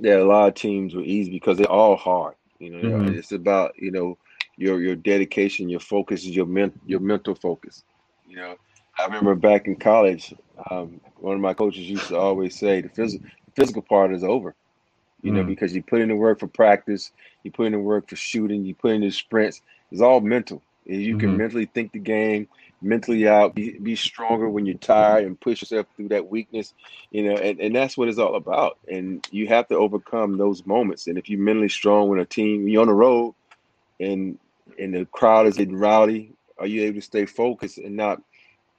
that 0.00 0.20
a 0.20 0.24
lot 0.24 0.48
of 0.48 0.54
teams 0.54 0.94
were 0.94 1.02
easy 1.02 1.30
because 1.30 1.58
they're 1.58 1.70
all 1.70 1.96
hard. 1.96 2.34
You 2.58 2.70
know, 2.70 2.78
Mhm. 2.78 3.18
it's 3.18 3.32
about 3.32 3.74
you 3.78 3.90
know 3.90 4.18
your 4.56 4.80
your 4.80 4.96
dedication, 4.96 5.68
your 5.68 5.80
focus, 5.80 6.24
your 6.24 6.46
men, 6.46 6.72
your 6.84 7.00
mental 7.00 7.34
focus. 7.34 7.84
You 8.26 8.36
know, 8.36 8.56
I 8.98 9.04
remember 9.06 9.34
back 9.34 9.66
in 9.66 9.76
college, 9.76 10.32
um, 10.70 11.00
one 11.16 11.34
of 11.34 11.40
my 11.40 11.54
coaches 11.54 11.88
used 11.88 12.08
to 12.08 12.16
always 12.16 12.58
say 12.58 12.80
the 12.82 12.88
physical 12.88 13.28
physical 13.56 13.82
part 13.82 14.12
is 14.14 14.24
over. 14.24 14.54
You 15.22 15.32
know, 15.32 15.42
Mm. 15.42 15.46
because 15.46 15.74
you 15.74 15.82
put 15.82 16.00
in 16.00 16.08
the 16.08 16.16
work 16.16 16.40
for 16.40 16.48
practice, 16.48 17.10
you 17.42 17.50
put 17.50 17.66
in 17.66 17.72
the 17.72 17.78
work 17.78 18.08
for 18.08 18.16
shooting, 18.16 18.64
you 18.64 18.74
put 18.74 18.92
in 18.92 19.00
the 19.02 19.10
sprints. 19.10 19.62
It's 19.90 20.00
all 20.00 20.20
mental. 20.20 20.62
And 20.86 21.02
You 21.02 21.16
can 21.16 21.36
Mhm. 21.36 21.36
mentally 21.36 21.66
think 21.66 21.92
the 21.92 21.98
game, 21.98 22.48
mentally 22.80 23.26
out, 23.26 23.54
be, 23.54 23.78
be 23.78 23.96
stronger 23.96 24.48
when 24.48 24.66
you're 24.66 24.76
tired, 24.78 25.24
and 25.24 25.40
push 25.40 25.62
yourself 25.62 25.86
through 25.96 26.08
that 26.08 26.28
weakness. 26.28 26.74
You 27.10 27.24
know, 27.24 27.36
and, 27.36 27.60
and 27.60 27.74
that's 27.74 27.96
what 27.96 28.08
it's 28.08 28.18
all 28.18 28.36
about. 28.36 28.78
And 28.88 29.24
you 29.30 29.48
have 29.48 29.68
to 29.68 29.76
overcome 29.76 30.38
those 30.38 30.64
moments. 30.66 31.06
And 31.06 31.18
if 31.18 31.28
you're 31.28 31.40
mentally 31.40 31.68
strong 31.68 32.08
when 32.08 32.20
a 32.20 32.24
team, 32.24 32.68
you're 32.68 32.82
on 32.82 32.88
the 32.88 32.94
road, 32.94 33.34
and 34.00 34.38
and 34.78 34.94
the 34.94 35.06
crowd 35.06 35.46
is 35.46 35.56
getting 35.56 35.76
rowdy, 35.76 36.32
are 36.58 36.66
you 36.66 36.82
able 36.82 37.00
to 37.00 37.06
stay 37.06 37.26
focused 37.26 37.78
and 37.78 37.96
not 37.96 38.20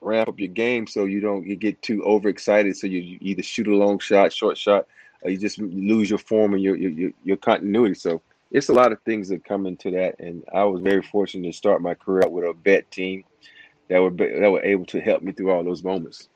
ramp 0.02 0.30
up 0.30 0.40
your 0.40 0.48
game 0.48 0.86
so 0.86 1.06
you 1.06 1.20
don't 1.20 1.46
you 1.46 1.56
get 1.56 1.82
too 1.82 2.04
overexcited 2.04 2.78
so 2.78 2.86
you, 2.86 3.00
you 3.00 3.18
either 3.22 3.42
shoot 3.42 3.68
a 3.68 3.76
long 3.76 4.00
shot, 4.00 4.32
short 4.32 4.58
shot, 4.58 4.86
or 5.22 5.32
you 5.32 5.38
just 5.38 5.58
lose 5.60 6.10
your 6.10 6.20
form 6.20 6.54
and 6.54 6.64
your 6.64 6.76
your 6.76 6.92
your, 6.92 7.12
your 7.24 7.38
continuity. 7.38 7.96
So 7.96 8.22
it's 8.52 8.70
a 8.70 8.74
lot 8.74 8.92
of 8.92 9.02
things 9.02 9.28
that 9.30 9.44
come 9.44 9.66
into 9.66 9.92
that, 9.92 10.20
and 10.20 10.44
I 10.54 10.64
was 10.64 10.82
very 10.82 11.02
fortunate 11.02 11.52
to 11.52 11.58
start 11.58 11.82
my 11.82 11.94
career 11.94 12.24
out 12.24 12.32
with 12.32 12.46
a 12.46 12.54
vet 12.54 12.90
team 12.92 13.24
that 13.90 14.00
were 14.02 14.12
that 14.12 14.52
were 14.52 14.64
able 14.64 14.86
to 14.88 15.02
help 15.02 15.22
me 15.22 15.32
through 15.32 15.52
all 15.52 15.64
those 15.64 15.84
moments. 15.84 16.30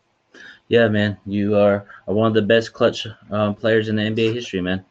Yeah, 0.68 0.88
man, 0.88 1.18
you 1.26 1.58
are, 1.58 1.86
are 2.08 2.14
one 2.14 2.28
of 2.28 2.34
the 2.34 2.42
best 2.42 2.72
clutch 2.72 3.06
um, 3.30 3.56
players 3.56 3.90
in 3.90 3.98
the 3.98 4.04
NBA 4.04 4.34
history, 4.34 4.62
man. 4.62 4.86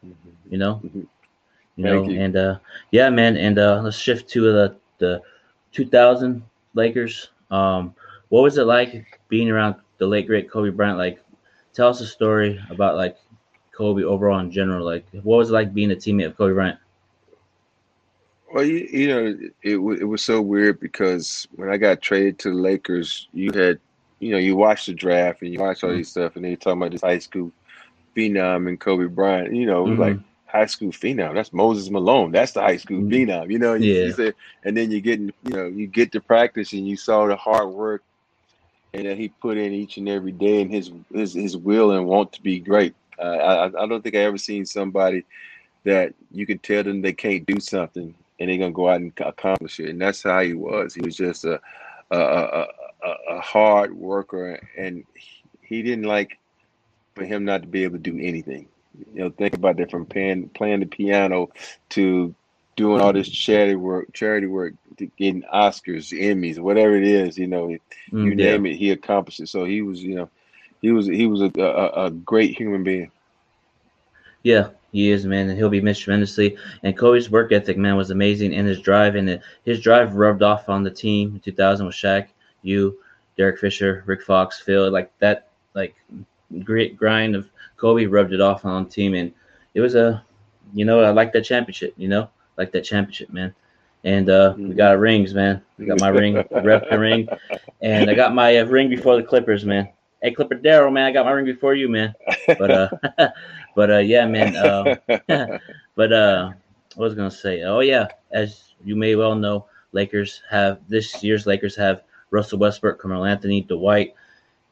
You 0.49 0.57
know, 0.59 0.81
Mhm. 0.85 1.07
You 1.81 1.93
know, 1.93 2.03
you. 2.09 2.19
and 2.19 2.35
uh, 2.35 2.59
yeah, 2.91 3.09
man, 3.09 3.37
and 3.37 3.57
uh, 3.57 3.81
let's 3.83 3.97
shift 3.97 4.29
to 4.29 4.41
the 4.41 4.75
the 4.99 5.21
2000 5.71 6.43
Lakers. 6.73 7.29
Um, 7.49 7.95
what 8.29 8.43
was 8.43 8.57
it 8.57 8.65
like 8.65 9.19
being 9.27 9.49
around 9.49 9.75
the 9.97 10.07
late 10.07 10.27
great 10.27 10.49
Kobe 10.49 10.69
Bryant? 10.69 10.97
Like, 10.97 11.19
tell 11.73 11.89
us 11.89 12.01
a 12.01 12.07
story 12.07 12.59
about 12.69 12.95
like 12.95 13.17
Kobe 13.71 14.03
overall 14.03 14.39
in 14.39 14.51
general. 14.51 14.85
Like, 14.85 15.05
what 15.23 15.37
was 15.37 15.49
it 15.49 15.53
like 15.53 15.73
being 15.73 15.91
a 15.91 15.95
teammate 15.95 16.27
of 16.27 16.37
Kobe 16.37 16.53
Bryant? 16.53 16.79
Well, 18.53 18.65
you, 18.65 18.87
you 18.91 19.07
know, 19.07 19.49
it 19.63 20.01
it 20.01 20.05
was 20.05 20.21
so 20.21 20.41
weird 20.41 20.79
because 20.79 21.47
when 21.55 21.69
I 21.69 21.77
got 21.77 22.01
traded 22.01 22.37
to 22.39 22.49
the 22.49 22.55
Lakers, 22.55 23.27
you 23.33 23.51
had, 23.53 23.79
you 24.19 24.31
know, 24.31 24.37
you 24.37 24.55
watched 24.55 24.87
the 24.87 24.93
draft 24.93 25.41
and 25.41 25.53
you 25.53 25.59
watched 25.59 25.83
all 25.83 25.91
these 25.91 26.09
stuff, 26.09 26.35
and 26.35 26.43
then 26.43 26.51
you're 26.51 26.57
talking 26.57 26.81
about 26.81 26.91
this 26.91 27.01
high 27.01 27.19
school 27.19 27.51
phenom 28.15 28.67
and 28.67 28.79
Kobe 28.79 29.05
Bryant. 29.05 29.55
You 29.55 29.65
know, 29.65 29.83
was 29.83 29.99
like 29.99 30.17
high 30.51 30.65
school 30.65 30.89
phenom. 30.91 31.33
That's 31.33 31.53
Moses 31.53 31.89
Malone. 31.89 32.31
That's 32.31 32.51
the 32.51 32.61
high 32.61 32.77
school 32.77 33.01
Mhm. 33.01 33.09
phenom. 33.11 33.51
You 33.51 33.59
know, 33.59 33.73
you, 33.75 33.93
Yeah. 33.93 34.05
you 34.05 34.11
say, 34.13 34.33
and 34.63 34.75
then 34.75 34.91
you 34.91 35.01
get, 35.01 35.19
in- 35.19 35.33
you 35.43 35.53
know, 35.55 35.67
you 35.67 35.87
get 35.87 36.11
to 36.11 36.21
practice 36.21 36.73
and 36.73 36.87
you 36.87 36.97
saw 36.97 37.25
the 37.27 37.35
hard 37.35 37.69
work 37.69 38.03
and 38.93 39.05
that 39.05 39.17
he 39.17 39.29
put 39.29 39.57
in 39.57 39.73
each 39.73 39.97
and 39.97 40.09
every 40.09 40.33
day 40.33 40.61
and 40.61 40.71
his 40.71 40.91
his 41.13 41.33
his 41.33 41.55
will 41.57 41.91
and 41.91 42.05
want 42.05 42.33
to 42.33 42.41
be 42.41 42.59
great. 42.59 42.93
Uh, 43.17 43.23
I 43.23 43.83
I 43.83 43.87
don't 43.87 44.01
think 44.03 44.15
I 44.15 44.19
ever 44.19 44.37
seen 44.37 44.65
somebody 44.65 45.23
that 45.85 46.13
you 46.31 46.45
can 46.45 46.59
tell 46.59 46.83
them 46.83 47.01
they 47.01 47.13
can't 47.13 47.45
do 47.45 47.59
something 47.59 48.13
and 48.39 48.49
they're 48.49 48.57
gonna 48.57 48.71
go 48.71 48.89
out 48.89 48.99
and 49.01 49.13
accomplish 49.19 49.79
it. 49.79 49.89
And 49.89 50.01
that's 50.01 50.23
how 50.23 50.41
he 50.41 50.53
was. 50.53 50.93
He 50.93 51.01
was 51.01 51.15
just 51.15 51.45
a 51.45 51.61
a, 52.11 52.17
a, 52.17 52.67
a, 53.03 53.15
a 53.37 53.39
hard 53.39 53.93
worker, 53.95 54.59
and 54.77 55.05
he 55.61 55.81
didn't 55.81 56.03
like 56.05 56.37
for 57.15 57.23
him 57.23 57.45
not 57.45 57.61
to 57.61 57.67
be 57.67 57.83
able 57.85 57.97
to 57.97 58.11
do 58.11 58.19
anything. 58.19 58.67
You 59.13 59.23
know, 59.23 59.29
think 59.29 59.53
about 59.55 59.77
that 59.77 59.91
from 59.91 60.05
playing 60.05 60.49
playing 60.49 60.81
the 60.81 60.85
piano 60.85 61.49
to 61.89 62.33
doing 62.75 63.01
all 63.01 63.13
this 63.13 63.29
charity 63.29 63.75
work, 63.75 64.11
charity 64.13 64.47
work, 64.47 64.73
to 64.97 65.05
getting 65.17 65.43
Oscars, 65.43 66.11
Emmys, 66.17 66.59
whatever 66.59 66.95
it 66.95 67.03
is. 67.03 67.37
You 67.37 67.47
know, 67.47 67.75
you 68.21 68.35
Mm, 68.35 68.35
name 68.35 68.65
it, 68.65 68.75
he 68.75 68.91
accomplished 68.91 69.39
it. 69.39 69.49
So 69.49 69.65
he 69.65 69.81
was, 69.81 70.01
you 70.03 70.15
know, 70.15 70.29
he 70.81 70.91
was 70.91 71.05
he 71.07 71.27
was 71.27 71.41
a 71.41 71.51
a, 71.59 72.05
a 72.05 72.11
great 72.11 72.57
human 72.57 72.83
being. 72.83 73.11
Yeah, 74.43 74.69
he 74.91 75.09
is, 75.11 75.25
man, 75.25 75.49
and 75.49 75.57
he'll 75.57 75.69
be 75.69 75.81
missed 75.81 76.01
tremendously. 76.03 76.57
And 76.83 76.97
Kobe's 76.97 77.29
work 77.29 77.51
ethic, 77.51 77.77
man, 77.77 77.95
was 77.95 78.11
amazing, 78.11 78.53
and 78.53 78.67
his 78.67 78.79
drive, 78.81 79.15
and 79.15 79.29
it, 79.29 79.41
his 79.63 79.81
drive 79.81 80.15
rubbed 80.15 80.43
off 80.43 80.69
on 80.69 80.83
the 80.83 80.91
team 80.91 81.33
in 81.35 81.39
2000 81.39 81.85
with 81.85 81.95
Shaq, 81.95 82.27
you, 82.61 82.97
Derek 83.37 83.59
Fisher, 83.59 84.03
Rick 84.05 84.23
Fox, 84.23 84.59
Phil, 84.59 84.89
like 84.91 85.11
that, 85.19 85.49
like 85.73 85.95
great 86.59 86.97
grind 86.97 87.35
of 87.35 87.49
Kobe 87.77 88.05
rubbed 88.05 88.33
it 88.33 88.41
off 88.41 88.65
on 88.65 88.83
the 88.83 88.89
team, 88.89 89.13
and 89.13 89.31
it 89.73 89.81
was 89.81 89.95
a, 89.95 90.23
you 90.73 90.85
know, 90.85 91.01
I 91.01 91.09
like 91.09 91.33
that 91.33 91.43
championship, 91.43 91.93
you 91.97 92.07
know, 92.07 92.29
like 92.57 92.71
that 92.73 92.83
championship, 92.83 93.31
man. 93.31 93.53
And 94.03 94.29
uh, 94.29 94.55
we 94.57 94.73
got 94.73 94.91
our 94.91 94.97
rings, 94.97 95.33
man. 95.33 95.61
We 95.77 95.85
got 95.85 95.99
my 95.99 96.07
ring, 96.21 96.35
rep 96.35 96.89
the 96.89 96.99
ring, 96.99 97.27
and 97.81 98.09
I 98.09 98.13
got 98.13 98.33
my 98.33 98.57
uh, 98.57 98.65
ring 98.65 98.89
before 98.89 99.15
the 99.15 99.23
Clippers, 99.23 99.65
man. 99.65 99.89
Hey, 100.21 100.31
Clipper 100.31 100.55
Darrell, 100.55 100.91
man, 100.91 101.05
I 101.05 101.11
got 101.11 101.25
my 101.25 101.31
ring 101.31 101.45
before 101.45 101.73
you, 101.73 101.89
man. 101.89 102.13
But 102.47 102.71
uh, 102.71 102.89
but 103.75 103.91
uh, 103.91 103.97
yeah, 103.97 104.25
man. 104.25 104.55
Uh, 104.55 104.95
but 105.95 106.13
uh, 106.13 106.51
what 106.95 107.05
was 107.05 107.15
gonna 107.15 107.31
say? 107.31 107.63
Oh 107.63 107.79
yeah, 107.79 108.07
as 108.31 108.73
you 108.83 108.95
may 108.95 109.15
well 109.15 109.35
know, 109.35 109.65
Lakers 109.91 110.41
have 110.49 110.79
this 110.87 111.23
year's 111.23 111.45
Lakers 111.45 111.75
have 111.75 112.03
Russell 112.29 112.59
Westbrook, 112.59 112.99
Carmelo 112.99 113.25
Anthony, 113.25 113.61
Dwight, 113.61 114.13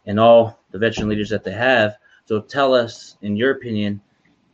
and 0.06 0.20
all 0.20 0.59
the 0.72 0.78
veteran 0.80 1.10
leaders 1.10 1.30
that 1.30 1.44
they 1.44 1.52
have. 1.54 1.96
So 2.26 2.42
tell 2.42 2.74
us, 2.74 3.18
in 3.22 3.36
your 3.36 3.52
opinion, 3.52 4.02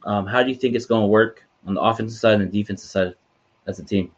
um, 0.06 0.28
how 0.28 0.44
do 0.44 0.50
you 0.50 0.56
think 0.56 0.76
it's 0.76 0.86
going 0.86 1.02
to 1.04 1.08
work 1.08 1.46
on 1.66 1.74
the 1.76 1.82
offensive 1.82 2.20
side 2.20 2.40
and 2.42 2.52
the 2.52 2.62
defensive 2.62 2.90
side 2.90 3.14
as 3.68 3.80
a 3.80 3.84
team? 3.84 4.12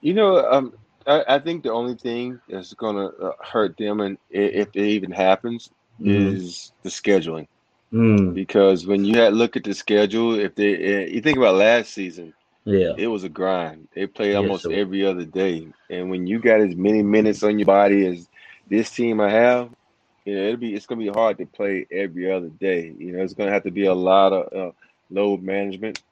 You 0.00 0.14
know, 0.14 0.38
um, 0.38 0.72
I, 1.06 1.24
I 1.28 1.38
think 1.38 1.62
the 1.62 1.72
only 1.72 1.94
thing 1.94 2.40
that's 2.48 2.72
going 2.74 2.96
to 2.96 3.14
uh, 3.26 3.32
hurt 3.52 3.76
them, 3.76 4.00
and 4.00 4.18
if 4.30 4.68
it 4.74 4.76
even 4.84 5.10
happens, 5.12 5.70
Mhm. 6.00 6.40
is 6.40 6.72
the 6.82 6.90
scheduling. 6.90 7.46
Mm, 7.92 8.34
Because 8.34 8.86
when 8.86 9.04
you 9.04 9.18
had 9.18 9.34
look 9.34 9.56
at 9.56 9.64
the 9.64 9.74
schedule, 9.74 10.34
if 10.38 10.54
they, 10.54 10.74
eh, 10.74 11.06
you 11.06 11.20
think 11.20 11.38
about 11.38 11.56
last 11.56 11.92
season, 11.92 12.32
yeah, 12.64 12.96
it 12.96 13.06
was 13.08 13.24
a 13.24 13.28
grind. 13.28 13.88
They 13.94 14.06
played 14.06 14.34
almost 14.34 14.68
every 14.70 15.04
other 15.06 15.24
day, 15.24 15.72
and 15.90 16.10
when 16.10 16.26
you 16.26 16.40
got 16.40 16.60
as 16.60 16.76
many 16.76 17.02
minutes 17.02 17.42
on 17.42 17.58
your 17.58 17.66
body 17.66 18.06
as 18.06 18.28
this 18.68 18.90
team 18.90 19.20
I 19.20 19.30
have, 19.30 19.70
you 20.24 20.34
know, 20.36 20.42
it'll 20.46 20.56
be 20.56 20.74
it's 20.74 20.86
gonna 20.86 21.00
be 21.00 21.08
hard 21.08 21.38
to 21.38 21.46
play 21.46 21.86
every 21.90 22.30
other 22.30 22.48
day. 22.48 22.94
You 22.98 23.12
know, 23.12 23.22
it's 23.22 23.34
gonna 23.34 23.52
have 23.52 23.64
to 23.64 23.70
be 23.70 23.86
a 23.86 23.94
lot 23.94 24.32
of 24.32 24.52
uh, 24.52 24.72
load 25.10 25.42
management, 25.42 26.02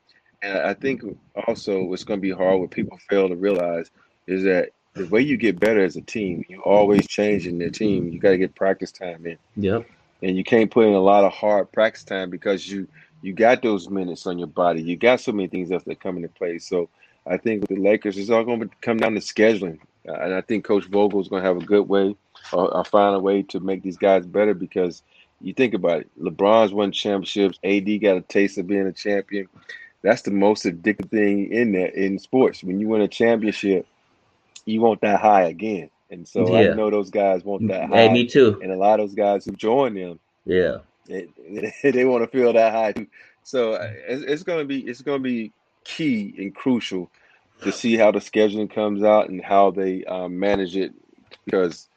and 0.43 0.59
I 0.59 0.75
think 0.75 1.03
also 1.47 1.85
what's 1.85 2.05
gonna 2.05 2.21
be 2.21 2.31
hard, 2.31 2.61
what 2.61 2.71
people 2.71 2.99
fail 3.09 3.29
to 3.29 3.37
realize, 3.37 3.91
is 4.27 4.45
that 4.45 4.71
the 4.95 5.07
way 5.07 5.21
you 5.21 5.37
get 5.37 5.59
better 5.59 5.83
as 5.83 5.97
a 5.97 6.03
team, 6.03 6.45
you 6.49 6.61
always 6.63 7.07
changing 7.07 7.59
the 7.59 7.71
team. 7.71 8.09
You 8.09 8.19
got 8.19 8.31
to 8.31 8.39
get 8.39 8.55
practice 8.55 8.93
time 8.93 9.27
in 9.27 9.39
yep, 9.57 9.87
and 10.23 10.37
you 10.37 10.45
can't 10.45 10.71
put 10.71 10.87
in 10.87 10.93
a 10.93 11.01
lot 11.01 11.25
of 11.25 11.33
hard 11.33 11.73
practice 11.73 12.05
time 12.05 12.31
because 12.31 12.69
you 12.69 12.87
you 13.23 13.33
got 13.33 13.63
those 13.63 13.89
minutes 13.89 14.27
on 14.27 14.39
your 14.39 14.49
body. 14.49 14.83
You 14.83 14.97
got 14.97 15.21
so 15.21 15.33
many 15.33 15.49
things 15.49 15.71
else 15.71 15.85
that 15.85 16.01
come 16.01 16.17
into 16.17 16.29
play. 16.29 16.59
So 16.59 16.89
I 17.27 17.37
think 17.37 17.63
with 17.63 17.71
the 17.71 17.83
Lakers, 17.83 18.19
it's 18.19 18.31
all 18.31 18.45
going 18.45 18.61
to 18.61 18.71
come 18.81 18.99
down 18.99 19.15
to 19.15 19.21
scheduling, 19.21 19.79
Uh, 20.09 20.15
and 20.15 20.35
I 20.35 20.41
think 20.41 20.65
Coach 20.65 20.87
Vogel 20.87 21.21
is 21.21 21.29
going 21.29 21.43
to 21.43 21.49
have 21.49 21.57
a 21.57 21.65
good 21.65 21.89
way 21.89 22.17
or, 22.53 22.75
or 22.75 22.85
find 22.85 23.15
a 23.15 23.21
way 23.21 23.43
to 23.45 23.61
make 23.61 23.83
these 23.83 23.97
guys 23.99 24.27
better 24.27 24.55
because 24.55 25.03
you 25.41 25.53
think 25.53 25.75
about 25.75 26.01
it. 26.01 26.11
LeBron's 26.21 26.73
won 26.73 26.93
championships. 26.93 27.59
AD 27.65 28.01
got 28.01 28.17
a 28.17 28.23
taste 28.23 28.59
of 28.59 28.67
being 28.67 28.87
a 28.87 28.93
champion. 28.93 29.49
That's 30.03 30.23
the 30.23 30.31
most 30.31 30.65
addictive 30.65 31.11
thing 31.11 31.53
in 31.53 31.73
there 31.73 31.89
in 31.89 32.19
sports. 32.19 32.63
When 32.63 32.81
you 32.81 32.89
win 32.89 33.03
a 33.03 33.09
championship, 33.09 33.87
you 34.65 34.81
want 34.81 35.01
that 35.03 35.21
high 35.21 35.43
again. 35.43 35.91
And 36.11 36.27
so 36.27 36.53
Yeah. 36.53 36.73
I 36.73 36.75
know 36.75 36.91
those 36.91 37.11
guys 37.11 37.45
want 37.45 37.69
that 37.69 37.89
hey, 37.89 38.09
high. 38.09 38.13
me 38.13 38.27
too. 38.27 38.59
And 38.63 38.71
a 38.73 38.77
lot 38.77 39.01
of 39.01 39.09
those 39.09 39.15
guys 39.15 39.45
who 39.45 39.53
join 39.53 39.95
them, 39.95 40.19
Yeah, 40.45 40.79
they, 41.07 41.29
they 41.83 42.05
want 42.05 42.25
to 42.25 42.31
feel 42.31 42.53
that 42.53 42.73
high 42.73 42.93
too. 42.93 43.07
So 43.45 43.73
uh, 43.73 43.93
it's, 44.07 44.23
it's 44.23 44.43
gonna 44.43 44.65
be 44.65 44.81
it's 44.81 45.03
gonna 45.03 45.19
be 45.19 45.53
key 45.85 46.35
and 46.39 46.55
crucial 46.55 47.11
to 47.63 47.73
see 47.73 47.97
how 47.97 48.11
the 48.11 48.19
scheduling 48.19 48.73
comes 48.73 49.03
out 49.03 49.29
and 49.29 49.43
how 49.43 49.71
they 49.71 50.05
um, 50.05 50.39
manage 50.39 50.77
it 50.77 50.93
because 51.45 51.89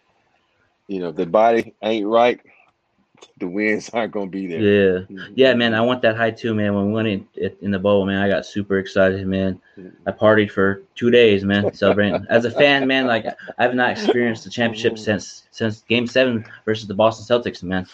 you 0.87 0.99
know 0.99 1.11
the 1.11 1.25
body 1.25 1.75
ain't 1.83 2.07
right, 2.07 2.41
the 3.39 3.47
wins 3.47 3.89
aren't 3.93 4.11
gonna 4.11 4.29
be 4.29 4.47
there. 4.47 4.61
yeah. 5.09 5.27
Yeah, 5.35 5.53
man, 5.53 5.73
I 5.73 5.81
want 5.81 6.01
that 6.01 6.15
high 6.15 6.31
too, 6.31 6.53
man. 6.53 6.73
When 6.73 6.87
we 6.87 6.93
went 6.93 7.07
in, 7.07 7.27
it- 7.35 7.57
in 7.61 7.71
the 7.71 7.79
bowl, 7.79 8.05
man, 8.05 8.21
I 8.21 8.29
got 8.29 8.45
super 8.45 8.77
excited, 8.79 9.25
man. 9.27 9.59
I 10.07 10.11
partied 10.11 10.51
for 10.51 10.83
two 10.95 11.09
days, 11.11 11.43
man, 11.43 11.73
celebrating. 11.73 12.25
As 12.29 12.45
a 12.45 12.51
fan, 12.51 12.87
man, 12.87 13.05
like 13.07 13.25
I 13.25 13.63
have 13.63 13.75
not 13.75 13.89
experienced 13.91 14.43
the 14.43 14.49
championship 14.49 14.97
since 14.97 15.47
since 15.51 15.81
Game 15.81 16.07
Seven 16.07 16.45
versus 16.65 16.87
the 16.87 16.93
Boston 16.93 17.25
Celtics, 17.25 17.63
man. 17.63 17.85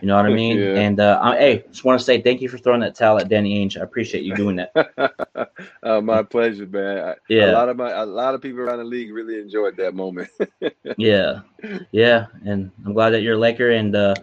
You 0.00 0.08
know 0.08 0.16
what 0.16 0.26
I 0.26 0.30
mean? 0.30 0.58
Yeah. 0.60 0.74
And 0.80 1.00
uh, 1.00 1.18
I, 1.22 1.36
hey, 1.38 1.64
just 1.70 1.84
want 1.84 1.98
to 1.98 2.04
say 2.04 2.20
thank 2.20 2.40
you 2.40 2.48
for 2.48 2.58
throwing 2.58 2.80
that 2.80 2.94
towel 2.94 3.18
at 3.18 3.28
Danny 3.28 3.64
Ainge. 3.64 3.78
I 3.78 3.82
appreciate 3.82 4.22
you 4.24 4.34
doing 4.34 4.56
that. 4.56 4.72
uh, 5.82 6.00
my 6.00 6.22
pleasure, 6.22 6.66
man. 6.66 6.98
I- 6.98 7.14
Yeah. 7.28 7.50
A 7.50 7.52
lot 7.52 7.68
of 7.68 7.76
my 7.76 7.90
a 7.92 8.04
lot 8.06 8.34
of 8.34 8.40
people 8.42 8.60
around 8.60 8.78
the 8.78 8.84
league 8.84 9.12
really 9.12 9.38
enjoyed 9.40 9.76
that 9.76 9.94
moment. 9.94 10.28
Yeah, 10.96 11.40
yeah, 11.92 12.26
and 12.44 12.70
I'm 12.84 12.92
glad 12.92 13.10
that 13.10 13.22
you're 13.22 13.34
a 13.34 13.38
Laker. 13.38 13.70
And 13.70 13.94
uh, 13.94 14.14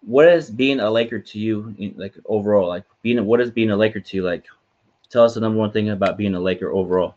what 0.00 0.28
is 0.28 0.50
being 0.50 0.80
a 0.80 0.90
Laker 0.90 1.18
to 1.18 1.38
you, 1.38 1.74
like 1.96 2.14
overall? 2.26 2.68
Like 2.68 2.84
being, 3.02 3.24
what 3.24 3.40
is 3.40 3.50
being 3.50 3.70
a 3.70 3.76
Laker 3.76 4.00
to 4.00 4.16
you? 4.16 4.22
Like, 4.22 4.44
tell 5.10 5.24
us 5.24 5.34
the 5.34 5.40
number 5.40 5.58
one 5.58 5.72
thing 5.72 5.90
about 5.90 6.16
being 6.16 6.34
a 6.34 6.40
Laker 6.40 6.70
overall. 6.70 7.14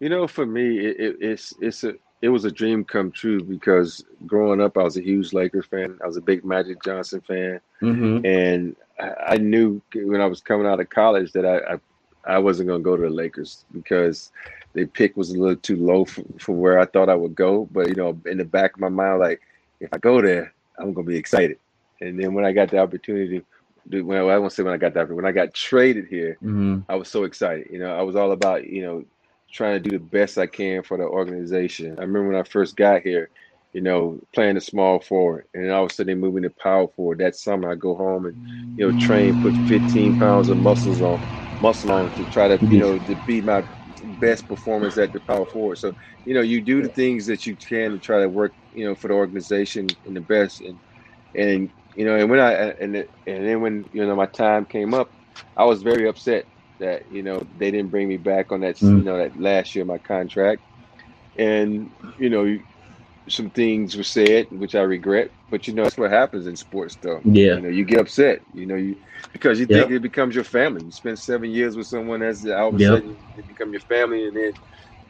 You 0.00 0.08
know, 0.08 0.26
for 0.26 0.46
me, 0.46 0.78
it, 0.78 1.00
it, 1.00 1.16
it's 1.20 1.54
it's 1.60 1.84
a 1.84 1.94
it 2.20 2.28
was 2.28 2.44
a 2.44 2.50
dream 2.50 2.84
come 2.84 3.10
true 3.10 3.42
because 3.42 4.04
growing 4.26 4.60
up, 4.60 4.76
I 4.76 4.82
was 4.82 4.96
a 4.96 5.02
huge 5.02 5.32
Lakers 5.32 5.66
fan. 5.66 5.98
I 6.02 6.06
was 6.06 6.16
a 6.16 6.22
big 6.22 6.44
Magic 6.44 6.82
Johnson 6.82 7.20
fan, 7.20 7.60
Mm-hmm. 7.82 8.24
and 8.24 8.76
I, 8.98 9.34
I 9.34 9.36
knew 9.36 9.80
when 9.94 10.20
I 10.20 10.26
was 10.26 10.40
coming 10.40 10.66
out 10.66 10.80
of 10.80 10.90
college 10.90 11.32
that 11.32 11.44
I 11.46 11.74
I, 11.74 12.34
I 12.36 12.38
wasn't 12.38 12.68
going 12.68 12.80
to 12.80 12.84
go 12.84 12.96
to 12.96 13.02
the 13.02 13.10
Lakers 13.10 13.64
because 13.72 14.30
the 14.74 14.86
pick 14.86 15.16
was 15.16 15.30
a 15.30 15.38
little 15.38 15.56
too 15.56 15.76
low 15.76 16.04
for, 16.04 16.22
for 16.38 16.54
where 16.54 16.78
I 16.78 16.86
thought 16.86 17.08
I 17.08 17.14
would 17.14 17.34
go. 17.34 17.68
But 17.72 17.88
you 17.88 17.94
know, 17.94 18.18
in 18.26 18.38
the 18.38 18.44
back 18.44 18.74
of 18.74 18.80
my 18.80 18.88
mind, 18.88 19.20
like 19.20 19.40
if 19.80 19.92
I 19.92 19.98
go 19.98 20.20
there, 20.20 20.52
I'm 20.78 20.92
going 20.92 21.06
to 21.06 21.12
be 21.12 21.18
excited. 21.18 21.58
And 22.00 22.20
then 22.20 22.34
when 22.34 22.46
I 22.46 22.52
got 22.52 22.70
the 22.70 22.78
opportunity, 22.78 23.44
to- 23.92 24.02
well, 24.02 24.30
I 24.30 24.38
won't 24.38 24.52
say 24.52 24.64
when 24.64 24.74
I 24.74 24.78
got 24.78 24.94
the 24.94 25.00
opportunity, 25.00 25.22
when 25.24 25.26
I 25.26 25.32
got 25.32 25.54
traded 25.54 26.08
here, 26.08 26.40
Mm-hmm. 26.44 26.80
I 26.88 26.96
was 26.96 27.08
so 27.10 27.24
excited. 27.24 27.68
You 27.70 27.80
know, 27.80 27.96
I 27.96 28.02
was 28.02 28.16
all 28.16 28.32
about, 28.32 28.66
you 28.68 28.82
know, 28.82 29.04
trying 29.52 29.82
to 29.82 29.90
do 29.90 29.98
the 29.98 30.04
best 30.04 30.38
I 30.38 30.46
can 30.48 30.84
for 30.84 30.98
the 30.98 31.04
organization. 31.04 31.92
I 31.98 32.02
remember 32.02 32.28
when 32.28 32.40
I 32.40 32.44
first 32.44 32.76
got 32.76 33.02
here, 33.02 33.30
you 33.74 33.82
know, 33.82 34.20
playing 34.34 34.56
the 34.56 34.62
small 34.62 35.00
forward, 35.00 35.46
and 35.54 35.70
all 35.72 35.86
of 35.86 35.92
a 35.92 35.94
sudden 35.94 36.08
they 36.08 36.20
moving 36.20 36.44
to 36.44 36.50
power 36.50 36.88
forward. 36.88 37.20
That 37.20 37.36
summer, 37.36 37.72
I 37.72 37.76
go 37.76 37.96
home 37.96 38.26
and 38.26 38.36
you 38.76 38.86
know 38.86 38.92
train, 38.92 39.36
put 39.36 39.58
15 39.66 40.16
pounds 40.16 40.50
of 40.50 40.58
muscles 40.58 41.02
on, 41.02 41.20
muscle 41.60 41.92
on 41.92 42.12
to 42.12 42.26
try 42.26 42.48
to 42.48 42.62
you 42.68 42.78
know 42.78 42.98
to 43.00 43.16
be 43.16 43.42
my 43.42 43.64
best 44.04 44.48
performance 44.48 44.98
at 44.98 45.12
the 45.12 45.20
power 45.20 45.46
forward. 45.46 45.76
So 45.78 45.94
you 46.24 46.34
know, 46.34 46.42
you 46.42 46.62
do 46.62 46.82
the 46.82 46.90
things 46.90 47.26
that 47.28 47.46
you 47.46 47.56
can 47.56 47.92
to 47.92 48.00
try 48.00 48.20
to 48.22 48.30
work, 48.30 48.56
you 48.72 48.86
know, 48.86 48.96
for 48.96 49.08
the 49.08 49.14
organization 49.14 49.88
and 50.06 50.16
the 50.16 50.22
best. 50.22 50.62
And 50.62 50.80
and 51.34 51.72
you 51.94 52.04
know, 52.04 52.16
and 52.16 52.30
when 52.30 52.40
I 52.40 52.52
and 52.52 52.96
and 52.96 53.46
then 53.46 53.60
when 53.60 53.84
you 53.92 54.06
know 54.06 54.16
my 54.16 54.26
time 54.26 54.66
came 54.66 54.94
up, 54.94 55.12
I 55.56 55.64
was 55.64 55.82
very 55.82 56.08
upset 56.08 56.46
that 56.80 57.10
you 57.10 57.22
know 57.22 57.40
they 57.56 57.70
didn't 57.70 57.90
bring 57.90 58.08
me 58.08 58.18
back 58.18 58.52
on 58.52 58.60
that 58.60 58.80
you 58.94 59.02
Mm. 59.02 59.04
know 59.04 59.18
that 59.18 59.38
last 59.38 59.74
year 59.74 59.82
of 59.82 59.88
my 59.88 59.98
contract, 59.98 60.62
and 61.36 61.90
you 62.18 62.30
know 62.30 62.56
some 63.28 63.50
things 63.50 63.96
were 63.96 64.02
said 64.04 64.48
which 64.50 64.74
I 64.74 64.82
regret, 64.82 65.30
but 65.50 65.66
you 65.66 65.74
know 65.74 65.84
that's 65.84 65.98
what 65.98 66.10
happens 66.10 66.46
in 66.46 66.56
sports 66.56 66.96
though. 67.02 67.24
Yeah. 67.24 67.50
you 67.50 67.62
know 67.62 67.68
you 67.68 67.84
get 67.84 68.00
upset, 68.00 68.40
you 68.52 68.66
know 68.66 68.76
you 68.76 68.96
because 69.32 69.60
you 69.60 69.66
Yep. 69.68 69.88
think 69.88 69.90
it 69.90 70.02
becomes 70.02 70.34
your 70.34 70.44
family. 70.44 70.84
You 70.84 70.92
spend 70.92 71.18
seven 71.18 71.50
years 71.50 71.76
with 71.76 71.86
someone 71.86 72.20
that's 72.20 72.46
all 72.46 72.68
of 72.70 72.76
a 72.76 72.80
Yep. 72.80 72.80
sudden 72.80 73.18
it 73.36 73.46
become 73.46 73.72
your 73.72 73.80
family, 73.82 74.26
and 74.26 74.36
then 74.36 74.52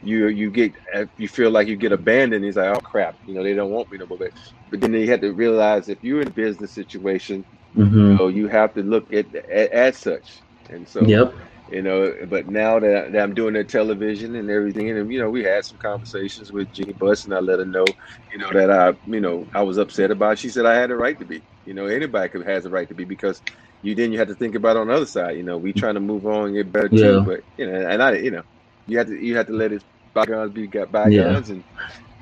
you 0.01 0.27
you 0.27 0.51
get 0.51 0.73
you 1.17 1.27
feel 1.27 1.51
like 1.51 1.67
you 1.67 1.77
get 1.77 1.91
abandoned. 1.91 2.45
It's 2.45 2.57
like 2.57 2.69
oh 2.75 2.81
crap, 2.81 3.17
you 3.25 3.35
know 3.35 3.43
they 3.43 3.53
don't 3.53 3.71
want 3.71 3.91
me 3.91 3.97
no 3.97 4.07
more. 4.07 4.17
But, 4.19 4.31
but 4.69 4.81
then 4.81 4.93
you 4.93 5.09
have 5.11 5.21
to 5.21 5.33
realize 5.33 5.89
if 5.89 6.03
you're 6.03 6.21
in 6.21 6.27
a 6.27 6.31
business 6.31 6.73
situation, 6.73 7.45
Mm-hmm. 7.77 8.17
so 8.17 8.27
you 8.29 8.47
have 8.47 8.73
to 8.75 8.83
look 8.83 9.11
at, 9.13 9.33
at 9.35 9.71
as 9.71 9.97
such. 9.99 10.43
And 10.69 10.87
so 10.87 11.09
Yep. 11.09 11.33
you 11.67 11.81
know, 11.81 12.13
but 12.27 12.47
now 12.47 12.79
that, 12.79 13.11
that 13.13 13.23
I'm 13.23 13.33
doing 13.33 13.53
the 13.55 13.63
television 13.63 14.35
and 14.35 14.49
everything, 14.51 14.89
and 14.89 15.11
you 15.11 15.19
know, 15.19 15.29
we 15.29 15.43
had 15.43 15.65
some 15.65 15.77
conversations 15.79 16.51
with 16.51 16.71
Jeanie 16.71 16.93
Buss, 16.93 17.25
and 17.25 17.33
I 17.33 17.39
let 17.39 17.59
her 17.59 17.65
know, 17.65 17.95
you 18.31 18.37
know, 18.39 18.51
that 18.53 18.69
I, 18.71 18.93
you 19.05 19.21
know, 19.21 19.49
I 19.53 19.63
was 19.63 19.77
upset 19.77 20.11
about. 20.11 20.33
It. 20.33 20.39
She 20.39 20.49
said 20.49 20.65
I 20.65 20.75
had 20.75 20.91
a 20.91 20.95
right 20.95 21.17
to 21.19 21.25
be. 21.25 21.43
You 21.65 21.73
know, 21.73 21.87
anybody 21.87 22.29
could 22.29 22.47
has 22.47 22.65
a 22.65 22.69
right 22.69 22.87
to 22.89 22.95
be 22.95 23.05
because 23.05 23.41
you 23.81 23.95
then 23.95 24.11
you 24.13 24.19
have 24.19 24.27
to 24.29 24.35
think 24.35 24.55
about 24.55 24.77
on 24.77 24.87
the 24.87 24.93
other 24.93 25.05
side. 25.07 25.37
You 25.37 25.43
know, 25.43 25.57
we 25.57 25.73
trying 25.73 25.95
to 25.95 25.99
move 26.01 26.25
on 26.25 26.53
get 26.53 26.71
better 26.71 26.89
Yeah. 26.89 27.19
too, 27.19 27.21
but 27.21 27.41
you 27.57 27.71
know, 27.71 27.87
and 27.87 28.01
I, 28.03 28.13
you 28.17 28.31
know, 28.31 28.43
you 28.87 28.97
have 28.97 29.07
to 29.07 29.15
you 29.15 29.35
have 29.37 29.47
to 29.47 29.53
let 29.53 29.71
it 29.73 29.83
bygones 30.13 30.51
be 30.51 30.67
got 30.67 30.91
bygones, 30.91 31.49
and 31.49 31.63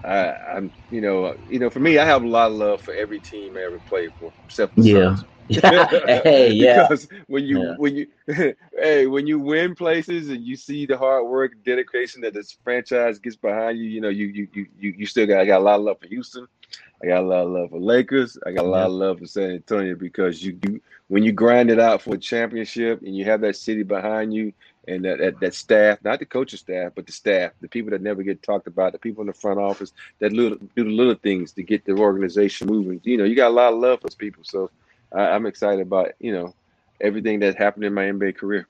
I, 0.03 0.33
I'm, 0.55 0.71
you 0.89 1.01
know, 1.01 1.35
you 1.47 1.59
know, 1.59 1.69
for 1.69 1.79
me, 1.79 1.97
I 1.97 2.05
have 2.05 2.23
a 2.23 2.27
lot 2.27 2.51
of 2.51 2.57
love 2.57 2.81
for 2.81 2.93
every 2.93 3.19
team 3.19 3.55
I 3.57 3.61
ever 3.61 3.79
played 3.79 4.11
for, 4.17 4.33
except 4.45 4.75
the 4.77 4.83
Yeah. 4.83 4.83
Suns. 4.83 5.25
hey, 6.23 6.51
yeah. 6.51 6.89
because 6.91 7.07
when 7.27 7.43
you 7.45 7.61
Yeah. 7.61 7.75
when 7.75 7.95
you 7.95 8.07
hey 8.77 9.07
when 9.07 9.27
you 9.27 9.39
win 9.39 9.75
places 9.75 10.29
and 10.29 10.43
you 10.43 10.55
see 10.55 10.85
the 10.85 10.97
hard 10.97 11.25
work 11.27 11.51
dedication 11.63 12.21
that 12.21 12.33
this 12.33 12.57
franchise 12.63 13.19
gets 13.19 13.35
behind 13.35 13.77
you 13.77 13.85
you 13.85 14.01
know 14.01 14.09
you 14.09 14.27
you 14.27 14.47
you 14.53 14.67
you, 14.79 14.93
you 14.99 15.05
still 15.05 15.27
got 15.27 15.39
I 15.41 15.45
got 15.45 15.59
a 15.59 15.63
lot 15.63 15.75
of 15.79 15.83
love 15.83 15.99
for 15.99 16.07
Houston 16.07 16.47
I 17.03 17.07
got 17.07 17.21
a 17.21 17.27
lot 17.27 17.45
of 17.45 17.51
love 17.51 17.69
for 17.71 17.79
Lakers 17.79 18.37
I 18.45 18.51
got 18.51 18.65
a 18.65 18.69
lot 18.69 18.85
of 18.85 18.91
love 18.93 19.19
for 19.19 19.25
San 19.25 19.51
Antonio 19.51 19.95
because 19.95 20.43
you, 20.43 20.57
you 20.63 20.81
when 21.07 21.23
you 21.23 21.31
grind 21.31 21.69
it 21.69 21.79
out 21.79 22.01
for 22.01 22.15
a 22.15 22.17
championship 22.17 23.01
and 23.01 23.15
you 23.15 23.25
have 23.25 23.41
that 23.41 23.55
city 23.55 23.83
behind 23.83 24.33
you 24.33 24.53
and 24.87 25.05
that, 25.05 25.17
that 25.19 25.39
that 25.39 25.53
staff 25.53 25.97
not 26.03 26.19
the 26.19 26.25
coaching 26.25 26.59
staff 26.59 26.91
but 26.95 27.05
the 27.05 27.11
staff 27.11 27.51
the 27.61 27.67
people 27.67 27.91
that 27.91 28.01
never 28.01 28.23
get 28.23 28.43
talked 28.43 28.67
about 28.67 28.91
the 28.91 28.99
people 28.99 29.21
in 29.21 29.27
the 29.27 29.33
front 29.33 29.59
office 29.59 29.93
that 30.19 30.33
little 30.33 30.57
do 30.75 30.83
the 30.83 30.89
little 30.89 31.15
things 31.15 31.53
to 31.53 31.63
get 31.63 31.85
the 31.85 31.93
organization 31.93 32.67
moving 32.67 32.99
you 33.03 33.17
know 33.17 33.23
you 33.23 33.35
got 33.35 33.47
a 33.47 33.53
lot 33.53 33.71
of 33.71 33.79
love 33.79 33.99
for 34.01 34.07
those 34.07 34.15
people 34.15 34.43
so 34.43 34.69
I, 35.13 35.29
I'm 35.29 35.45
excited 35.45 35.81
about 35.81 36.13
you 36.19 36.33
know 36.33 36.53
everything 37.01 37.39
that 37.39 37.55
happened 37.55 37.83
in 37.85 37.93
my 37.93 38.05
NBA 38.05 38.37
career. 38.37 38.67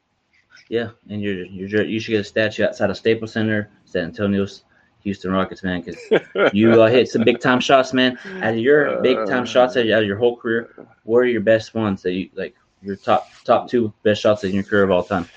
Yeah, 0.70 0.89
and 1.10 1.22
you're 1.22 1.46
you're 1.46 1.84
you 1.84 2.00
should 2.00 2.12
get 2.12 2.22
a 2.22 2.24
statue 2.24 2.65
outside 2.65 2.89
of 2.89 2.98
Staples 2.98 3.34
Center, 3.34 3.70
San 3.86 4.05
Antonio's, 4.05 4.63
Houston 5.01 5.32
Rockets, 5.32 5.63
man, 5.63 5.82
because 5.82 6.01
you 6.53 6.82
uh, 6.82 6.88
hit 6.88 7.10
some 7.10 7.24
big 7.24 7.39
time 7.39 7.60
shots, 7.60 7.93
man. 7.93 8.17
Out 8.41 8.53
of 8.53 8.60
your 8.60 9.01
big 9.01 9.17
time 9.27 9.46
shots 9.46 9.77
out 9.77 9.86
of, 9.86 9.91
out 9.91 10.01
of 10.01 10.08
your 10.08 10.17
whole 10.17 10.36
career, 10.36 10.70
what 11.03 11.20
are 11.20 11.25
your 11.25 11.41
best 11.41 11.74
ones 11.74 12.01
that 12.03 12.13
you 12.13 12.29
like? 12.34 12.55
Your 12.82 12.96
top 12.98 13.29
top 13.46 13.70
two 13.70 13.93
best 14.03 14.22
shots 14.22 14.43
in 14.43 14.53
your 14.53 14.63
career 14.63 14.84
of 14.84 14.91
all 14.91 15.03
time, 15.03 15.27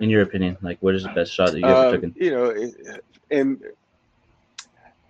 in 0.00 0.10
your 0.10 0.22
opinion. 0.22 0.56
Like, 0.62 0.78
what 0.80 0.94
is 0.94 1.02
the 1.02 1.08
best 1.10 1.32
shot 1.32 1.52
that 1.52 1.60
you 1.60 1.66
ever 1.66 1.86
Um, 1.88 1.94
taken? 1.94 2.14
you 2.16 2.30
know, 2.30 2.44
it- 2.46 3.02
and 3.30 3.62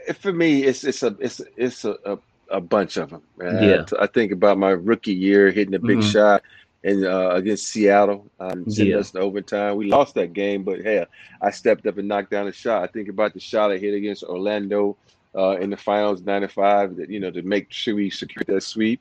it- 0.06 0.16
for 0.16 0.32
me, 0.32 0.64
it's 0.64 0.84
it's 0.84 1.02
a 1.02 1.16
it's 1.18 1.40
it's 1.56 1.84
a, 1.84 1.96
a, 2.04 2.18
a 2.50 2.60
bunch 2.60 2.96
of 2.96 3.10
them. 3.10 3.22
Yeah. 3.40 3.84
I 3.98 4.06
think 4.06 4.32
about 4.32 4.58
my 4.58 4.70
rookie 4.70 5.14
year 5.14 5.50
hitting 5.50 5.74
a 5.74 5.78
big 5.80 5.98
Mhm. 5.98 6.12
shot. 6.12 6.42
And 6.84 7.04
uh, 7.04 7.30
against 7.34 7.66
Seattle, 7.66 8.30
um, 8.38 8.70
sending 8.70 8.94
Yeah. 8.94 9.00
us 9.00 9.10
to 9.10 9.18
overtime. 9.18 9.76
We 9.76 9.86
lost 9.86 10.14
that 10.14 10.32
game, 10.32 10.62
but 10.62 10.82
hey, 10.82 11.04
I 11.42 11.50
stepped 11.50 11.84
up 11.88 11.98
and 11.98 12.06
knocked 12.06 12.30
down 12.30 12.46
a 12.46 12.52
shot. 12.52 12.84
I 12.84 12.86
think 12.86 13.08
about 13.08 13.34
the 13.34 13.40
shot 13.40 13.72
I 13.72 13.78
hit 13.78 13.92
against 13.94 14.22
Orlando 14.22 14.96
uh, 15.36 15.56
in 15.60 15.70
the 15.70 15.76
finals 15.76 16.22
'95. 16.22 16.96
That 16.96 17.10
you 17.10 17.18
know 17.18 17.32
to 17.32 17.42
make 17.42 17.72
sure 17.72 17.96
we 17.96 18.08
secured 18.10 18.46
that 18.46 18.62
sweep. 18.62 19.00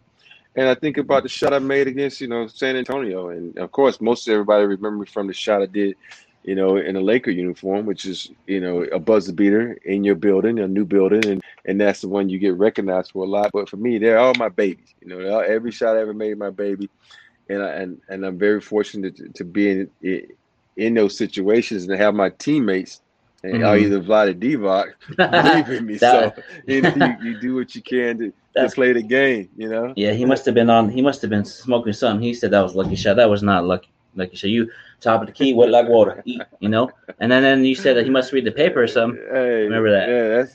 And 0.56 0.70
I 0.70 0.76
think 0.76 0.98
about 0.98 1.24
the 1.24 1.30
shot 1.30 1.54
I 1.54 1.60
made 1.60 1.88
against, 1.88 2.22
you 2.22 2.28
know, 2.28 2.48
San 2.48 2.78
Antonio. 2.78 3.30
And 3.30 3.58
of 3.58 3.72
course, 3.72 4.02
most 4.02 4.28
everybody 4.30 4.66
remember 4.66 5.00
me 5.00 5.08
from 5.08 5.28
the 5.28 5.34
shot 5.34 5.64
I 5.64 5.68
did, 5.68 5.98
you 6.44 6.56
know, 6.56 6.78
in 6.78 6.96
a 6.96 7.02
Laker 7.02 7.32
uniform, 7.32 7.86
which 7.88 8.06
is, 8.06 8.32
you 8.48 8.62
know, 8.62 8.84
a 8.84 9.00
buzzer 9.00 9.34
beater 9.34 9.78
in 9.86 10.04
your 10.04 10.16
building, 10.16 10.60
a 10.60 10.68
new 10.68 10.86
building. 10.86 11.26
And, 11.28 11.44
and 11.66 11.82
that's 11.82 12.02
the 12.02 12.10
one 12.10 12.30
you 12.30 12.40
get 12.40 12.58
recognized 12.58 13.12
for 13.12 13.26
a 13.26 13.28
lot. 13.30 13.52
But 13.54 13.70
for 13.70 13.78
me, 13.78 13.98
they're 13.98 14.20
all 14.20 14.34
my 14.38 14.50
babies. 14.50 14.94
You 15.02 15.10
know, 15.10 15.36
all- 15.36 15.42
every 15.46 15.72
shot 15.72 15.98
I 15.98 16.02
ever 16.02 16.14
made, 16.14 16.38
my 16.38 16.52
baby. 16.52 16.90
And 17.50 17.64
I, 17.64 17.70
and, 17.74 18.02
and 18.10 18.26
I'm 18.26 18.40
very 18.40 18.62
fortunate 18.62 19.18
to, 19.18 19.30
to 19.30 19.44
be 19.44 19.88
in, 20.02 20.28
in 20.78 20.94
those 20.94 21.18
situations 21.18 21.84
and 21.84 21.92
to 21.92 21.98
have 21.98 22.16
my 22.16 22.30
teammates 22.30 23.02
and 23.54 23.62
Mhm. 23.64 23.82
either 23.82 24.00
Vlade 24.02 24.40
Divac 24.40 24.94
believe 25.18 25.70
in 25.80 25.86
me. 25.86 25.96
That- 25.98 26.36
so 26.36 26.44
you, 26.68 26.82
know, 26.82 26.94
you, 26.96 27.32
you 27.32 27.40
do 27.40 27.56
what 27.56 27.76
you 27.76 27.82
can 27.82 28.18
to, 28.20 28.34
to 28.58 28.70
play 28.70 28.94
the 28.94 29.02
game, 29.04 29.50
you 29.58 29.70
know? 29.70 29.94
Yeah, 29.96 30.12
he 30.14 30.26
must 30.26 30.46
have 30.46 30.56
been 30.56 30.70
on. 30.70 30.90
He 30.90 31.02
must 31.02 31.22
have 31.22 31.30
been 31.30 31.46
smoking 31.46 31.94
something. 31.94 32.22
He 32.24 32.34
said 32.34 32.52
that 32.52 32.62
was 32.62 32.76
lucky 32.76 32.96
shot. 32.96 33.16
That 33.18 33.30
was 33.30 33.44
not 33.44 33.66
lucky. 33.66 33.90
Lucky 34.16 34.36
shot. 34.38 34.50
You 34.50 34.70
top 35.02 35.22
of 35.22 35.28
the 35.28 35.34
key, 35.34 35.54
wet 35.54 35.70
like 35.70 35.88
water. 35.90 36.22
Eat, 36.26 36.42
you 36.60 36.70
know. 36.70 36.90
And 37.20 37.32
then, 37.32 37.44
then 37.44 37.66
you 37.66 37.76
said 37.76 37.98
that 37.98 38.06
he 38.06 38.10
must 38.10 38.32
read 38.32 38.46
the 38.46 38.52
paper 38.52 38.82
or 38.82 38.88
something. 38.88 39.22
Hey, 39.32 39.64
Remember 39.64 39.92
that. 39.92 40.08
Yeah, 40.10 40.28
that's 40.30 40.54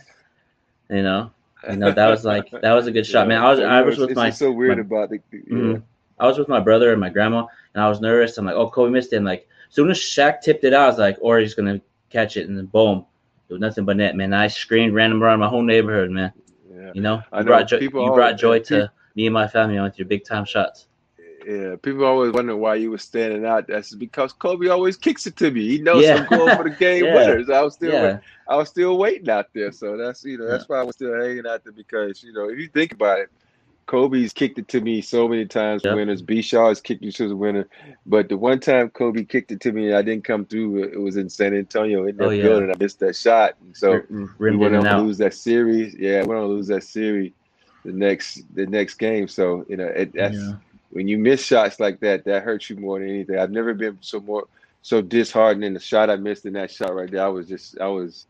You 0.88 1.02
know. 1.02 1.30
You 1.68 1.76
know 1.76 1.92
that 1.92 2.08
was 2.08 2.24
like 2.24 2.50
that 2.62 2.72
was 2.72 2.86
a 2.86 2.90
good 2.92 3.04
shot, 3.06 3.28
man. 3.28 3.42
I 3.42 3.50
was 3.50 3.60
I 3.60 3.62
you 3.62 3.68
know, 3.80 3.84
was 3.86 3.98
with 3.98 4.16
my 4.16 4.30
so 4.30 4.50
weird 4.50 4.78
my- 4.78 4.82
about 4.82 5.10
the. 5.10 5.20
Yeah. 5.32 5.40
Mhm. 5.54 5.82
I 6.18 6.26
was 6.26 6.38
with 6.38 6.48
my 6.48 6.60
brother 6.60 6.90
and 6.92 7.00
my 7.00 7.10
grandma, 7.10 7.46
and 7.74 7.82
I 7.82 7.88
was 7.88 8.00
nervous. 8.00 8.36
I'm 8.38 8.44
like, 8.46 8.54
oh, 8.54 8.68
Kobe 8.70 8.90
missed 8.90 9.12
it. 9.12 9.16
And 9.16 9.24
like, 9.26 9.46
as 9.68 9.74
soon 9.74 9.90
as 9.90 9.98
Shaq 9.98 10.40
tipped 10.42 10.64
it 10.64 10.72
out, 10.74 10.84
I 10.84 10.86
was 10.88 10.98
like, 10.98 11.16
or 11.20 11.38
he's 11.38 11.54
gonna 11.54 11.80
catch 12.10 12.36
it, 12.36 12.48
and 12.48 12.56
then 12.58 12.66
boom, 12.66 13.06
it 13.48 13.52
was 13.52 13.60
nothing 13.60 13.84
but 13.84 13.96
net, 13.96 14.14
man. 14.16 14.32
I 14.34 14.48
screamed, 14.48 14.94
ran 14.94 15.12
around 15.12 15.38
my 15.40 15.48
whole 15.48 15.62
neighborhood, 15.62 16.10
man. 16.10 16.32
Yeah. 16.72 16.92
You 16.94 17.00
know, 17.00 17.22
I 17.32 17.38
you 17.38 17.44
know, 17.44 17.48
brought 17.48 17.68
joy. 17.68 17.78
people 17.78 18.04
You 18.04 18.12
brought 18.12 18.36
joy 18.38 18.58
people- 18.60 18.86
to 18.86 18.92
me 19.14 19.26
and 19.26 19.34
my 19.34 19.46
family 19.48 19.80
with 19.80 19.98
your 19.98 20.06
big 20.06 20.24
time 20.24 20.44
shots. 20.44 20.86
Yeah, 21.46 21.76
people 21.80 22.04
always 22.04 22.32
wonder 22.32 22.54
why 22.54 22.74
you 22.74 22.90
were 22.90 22.98
standing 22.98 23.46
out. 23.46 23.66
That's 23.66 23.94
because 23.94 24.32
Kobe 24.34 24.68
always 24.68 24.98
kicks 24.98 25.26
it 25.26 25.36
to 25.38 25.50
me. 25.50 25.66
He 25.68 25.78
knows 25.80 26.04
Yeah. 26.04 26.16
I'm 26.30 26.38
going 26.38 26.56
for 26.56 26.64
the 26.64 26.70
game 26.78 27.06
Yeah. 27.06 27.14
winners. 27.14 27.48
I 27.48 27.62
was 27.62 27.74
still, 27.74 27.92
Yeah, 27.92 28.18
I 28.46 28.56
was 28.56 28.68
still 28.68 28.98
waiting 28.98 29.30
out 29.30 29.46
there. 29.54 29.72
So 29.72 29.96
that's 29.96 30.22
you 30.22 30.36
know 30.36 30.46
that's 30.46 30.68
why 30.68 30.78
I 30.78 30.82
was 30.82 30.96
still 30.96 31.14
hanging 31.18 31.46
out 31.46 31.64
there 31.64 31.72
because 31.72 32.22
you 32.22 32.34
know 32.34 32.50
if 32.50 32.58
you 32.58 32.68
think 32.68 32.92
about 32.92 33.20
it, 33.20 33.30
Kobe's 33.90 34.32
kicked 34.32 34.56
it 34.56 34.68
to 34.68 34.80
me 34.80 35.00
so 35.00 35.26
many 35.26 35.44
times. 35.46 35.82
Yep. 35.84 35.96
Winners, 35.96 36.22
B. 36.22 36.42
Shaw 36.42 36.68
has 36.68 36.80
kicked 36.80 37.04
it 37.04 37.12
to 37.16 37.28
the 37.28 37.34
winner, 37.34 37.66
but 38.06 38.28
the 38.28 38.36
one 38.36 38.60
time 38.60 38.88
Kobe 38.90 39.24
kicked 39.24 39.50
it 39.50 39.60
to 39.62 39.72
me 39.72 39.88
and 39.88 39.96
I 39.96 40.02
didn't 40.02 40.22
come 40.22 40.44
through. 40.46 40.84
It 40.84 41.00
was 41.00 41.16
in 41.16 41.28
San 41.28 41.54
Antonio 41.56 42.06
in 42.06 42.16
that 42.18 42.24
Oh, 42.24 42.30
yeah. 42.30 42.42
building. 42.44 42.70
I 42.70 42.74
missed 42.78 43.00
that 43.00 43.16
shot, 43.16 43.54
and 43.60 43.76
so. 43.76 43.94
R- 43.94 44.28
we 44.38 44.54
went 44.56 44.76
on 44.76 44.84
to 44.84 44.98
lose 44.98 45.18
that 45.18 45.34
series. 45.34 45.94
Yeah, 45.94 46.20
we 46.22 46.28
went 46.28 46.40
on 46.40 46.46
to 46.48 46.54
lose 46.54 46.68
that 46.68 46.84
series 46.84 47.32
the 47.84 47.90
next 47.92 48.42
the 48.54 48.64
next 48.66 48.94
game. 48.94 49.26
So 49.26 49.66
you 49.68 49.76
know, 49.76 49.86
it, 49.88 50.12
that's 50.12 50.36
Yeah. 50.36 50.52
when 50.90 51.08
you 51.08 51.18
miss 51.18 51.44
shots 51.44 51.80
like 51.80 51.98
that, 51.98 52.24
that 52.26 52.44
hurts 52.44 52.70
you 52.70 52.76
more 52.76 53.00
than 53.00 53.08
anything. 53.08 53.38
I've 53.40 53.50
never 53.50 53.74
been 53.74 53.98
so 54.02 54.20
more 54.20 54.44
so 54.82 55.02
disheartened 55.02 55.64
in 55.64 55.74
the 55.74 55.80
shot 55.80 56.10
I 56.10 56.14
missed 56.16 56.46
in 56.46 56.52
that 56.52 56.70
shot 56.70 56.94
right 56.94 57.10
there. 57.10 57.24
I 57.24 57.28
was 57.28 57.48
just 57.48 57.76
I 57.80 57.88
was 57.88 58.26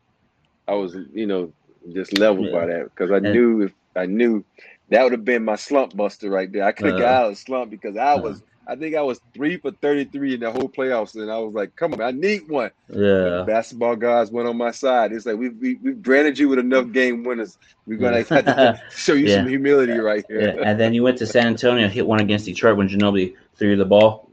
I 0.67 0.73
was 0.73 0.97
you 1.13 1.27
know 1.27 1.53
just 1.93 2.17
leveled 2.19 2.47
Yeah. 2.47 2.59
by 2.61 2.67
that 2.67 2.85
because 2.85 3.11
I 3.11 3.17
And- 3.17 3.33
knew 3.35 3.63
if 3.65 3.73
I 3.95 4.07
knew 4.07 4.43
that 4.91 5.03
would 5.03 5.13
have 5.13 5.25
been 5.25 5.45
my 5.45 5.57
slump 5.57 5.97
buster 5.97 6.31
right 6.31 6.51
there. 6.53 6.65
I 6.65 6.73
could 6.73 6.87
have 6.87 6.97
Uh, 6.97 7.01
got 7.01 7.15
out 7.25 7.31
of 7.33 7.39
slump 7.39 7.71
because 7.71 7.97
I 7.97 8.15
uh. 8.15 8.21
was. 8.21 8.43
I 8.69 8.77
think 8.77 8.95
I 8.95 9.03
was 9.03 9.21
three 9.35 9.57
for 9.57 9.73
33 9.73 10.35
in 10.35 10.41
the 10.41 10.51
whole 10.53 10.69
playoffs, 10.69 11.17
and 11.17 11.29
I 11.33 11.39
was 11.39 11.53
like, 11.55 11.75
"Come 11.75 11.93
on, 11.95 12.03
I 12.03 12.13
need 12.13 12.43
one." 12.49 12.71
Yeah. 12.89 13.43
basketball 13.45 13.97
guys 13.97 14.31
went 14.31 14.47
on 14.47 14.57
my 14.57 14.71
side. 14.71 15.13
It's 15.13 15.27
like 15.27 15.37
we 15.39 15.49
we 15.49 15.75
we 15.83 15.93
branded 15.93 16.39
you 16.39 16.49
with 16.49 16.61
enough 16.61 16.93
game 16.93 17.25
winners. 17.25 17.59
We're 17.87 17.99
gonna 17.99 18.19
have 18.23 18.29
to 18.29 18.81
show 18.95 19.15
you 19.15 19.27
some 19.29 19.49
humility 19.49 19.99
right 19.99 20.25
Yeah, 20.31 20.53
here. 20.53 20.63
and 20.63 20.79
then 20.79 20.95
you 20.95 21.03
went 21.03 21.19
to 21.19 21.27
San 21.27 21.49
Antonio, 21.49 21.89
hit 21.89 22.07
one 22.07 22.21
against 22.21 22.45
Detroit 22.45 22.77
when 22.77 22.89
Ginobili 22.89 23.35
threw 23.57 23.71
you 23.71 23.77
the 23.77 23.85
ball. 23.87 24.29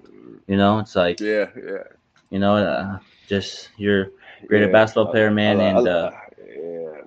You 0.46 0.58
know, 0.58 0.80
it's 0.80 0.96
like 0.96 1.20
Yeah, 1.20 1.48
yeah. 1.56 1.84
you 2.30 2.38
know, 2.38 2.58
uh, 2.58 3.00
just 3.28 3.70
you're 3.78 4.12
great 4.46 4.62
yeah. 4.62 4.68
basketball 4.72 5.08
player, 5.12 5.32
man, 5.32 5.60
I- 5.60 5.64
I- 5.64 5.70
and 5.70 5.88
uh, 5.88 6.12
yeah. 6.48 7.02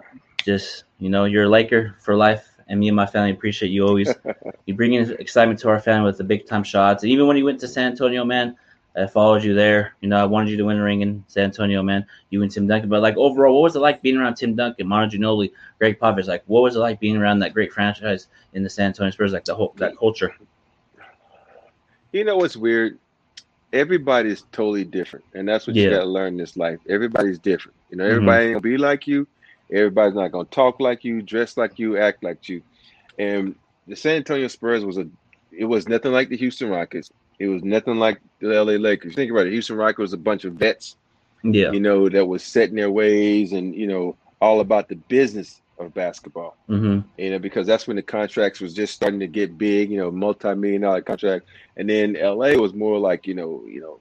just 0.45 0.85
you 0.99 1.11
know, 1.11 1.25
you're 1.27 1.45
a 1.45 1.49
Laker 1.49 1.95
for 2.01 2.17
life. 2.17 2.50
And 2.71 2.79
me 2.81 2.89
and 2.89 2.97
my 2.97 3.05
family 3.05 3.33
appreciate 3.33 3.71
you 3.71 3.87
always. 3.87 4.15
you 4.67 4.75
bring 4.75 4.95
in 4.95 5.11
excitement 5.19 5.59
to 5.61 5.69
our 5.69 5.81
family 5.81 6.07
with 6.07 6.19
the 6.19 6.25
big 6.25 6.47
time 6.47 6.63
shots. 6.63 7.03
And 7.03 7.13
even 7.13 7.27
when 7.27 7.37
you 7.37 7.45
went 7.45 7.61
to 7.61 7.69
San 7.69 7.91
Antonio, 7.91 8.25
man, 8.25 8.57
I 8.97 9.07
followed 9.07 9.43
you 9.43 9.55
there. 9.55 9.95
You 10.01 10.09
know, 10.09 10.17
I 10.17 10.25
wanted 10.25 10.51
you 10.51 10.57
to 10.57 10.65
win 10.65 10.79
a 10.79 10.83
ring 10.83 11.01
in 11.01 11.25
San 11.27 11.45
Antonio, 11.45 11.83
man. 11.83 12.07
You 12.31 12.43
and 12.43 12.51
Tim 12.51 12.67
Duncan. 12.69 12.89
But 12.89 13.03
like 13.03 13.17
overall, 13.17 13.55
what 13.55 13.63
was 13.63 13.77
it 13.77 13.81
like 13.81 14.03
being 14.03 14.17
around 14.17 14.37
Tim 14.37 14.55
Duncan, 14.55 14.87
Manu 14.87 15.11
Ginobili, 15.11 15.51
Gregg 15.79 15.99
Popovich? 15.99 16.27
Like, 16.29 16.45
what 16.47 16.63
was 16.63 16.77
it 16.77 16.79
like 16.79 17.01
being 17.01 17.17
around 17.17 17.41
that 17.41 17.55
great 17.55 17.73
franchise 17.73 18.29
in 18.55 18.63
the 18.63 18.71
San 18.71 18.87
Antonio 18.87 19.11
Spurs? 19.11 19.33
Like 19.33 19.45
the 19.45 19.55
whole 19.55 19.75
that 19.77 19.99
culture. 19.99 20.35
You 22.13 22.25
know 22.25 22.37
what's 22.37 22.57
weird? 22.57 22.99
Everybody's 23.73 24.43
totally 24.51 24.85
different, 24.85 25.25
and 25.35 25.49
that's 25.49 25.67
what 25.67 25.77
you 25.77 25.91
got 25.91 26.01
to 26.01 26.05
learn 26.07 26.33
in 26.33 26.37
this 26.37 26.57
life. 26.57 26.81
Everybody's 26.89 27.39
different. 27.39 27.77
You 27.91 27.99
know, 27.99 28.05
Mhm. 28.05 28.11
everybody 28.11 28.45
ain't 28.47 28.53
gonna 28.55 28.61
be 28.63 28.77
like 28.77 29.07
you. 29.07 29.29
Everybody's 29.73 30.15
not 30.15 30.33
gonna 30.33 30.45
talk 30.47 30.81
like 30.81 31.05
you, 31.05 31.23
dress 31.23 31.57
like 31.57 31.79
you, 31.79 31.97
act 31.99 32.23
like 32.23 32.49
you. 32.49 32.63
And 33.19 33.55
the 33.87 33.97
San 33.97 34.17
Antonio 34.17 34.49
Spurs 34.49 34.85
was 34.85 34.99
a. 34.99 35.09
It 35.53 35.65
was 35.65 35.89
nothing 35.89 36.13
like 36.13 36.29
the 36.29 36.37
Houston 36.37 36.69
Rockets. 36.71 37.11
It 37.39 37.49
was 37.49 37.63
nothing 37.65 37.97
like 37.97 38.21
the 38.41 38.49
LA 38.49 38.75
Lakers. 38.75 39.15
Think 39.15 39.31
about 39.31 39.47
it. 39.47 39.53
Houston 39.53 39.77
Rockets 39.77 39.99
was 39.99 40.13
a 40.13 40.19
bunch 40.19 40.45
of 40.45 40.55
vets 40.55 40.97
Yeah. 41.43 41.73
you 41.73 41.81
know, 41.81 42.09
that 42.09 42.27
was 42.27 42.43
set 42.43 42.69
in 42.69 42.77
their 42.77 42.91
ways 42.91 43.53
and, 43.53 43.75
you 43.75 43.87
know, 43.87 44.17
all 44.41 44.61
about 44.61 44.89
the 44.89 44.97
business 44.97 45.61
of 45.79 45.95
basketball. 45.95 46.57
Mm-hmm. 46.69 47.01
You 47.19 47.31
know, 47.31 47.39
because 47.39 47.67
that's 47.67 47.87
when 47.87 47.97
the 47.97 48.03
contracts 48.03 48.61
was 48.61 48.75
just 48.75 48.95
starting 48.95 49.21
to 49.21 49.27
get 49.27 49.57
big, 49.59 49.91
you 49.91 49.97
know, 49.97 50.11
multi-million 50.11 50.83
dollar 50.83 51.01
contract. 51.01 51.47
And 51.77 51.89
then 51.89 52.13
LA 52.21 52.53
was 52.53 52.75
more 52.75 52.99
like, 52.99 53.27
you 53.27 53.35
know, 53.35 53.65
you 53.67 53.81
know, 53.81 53.99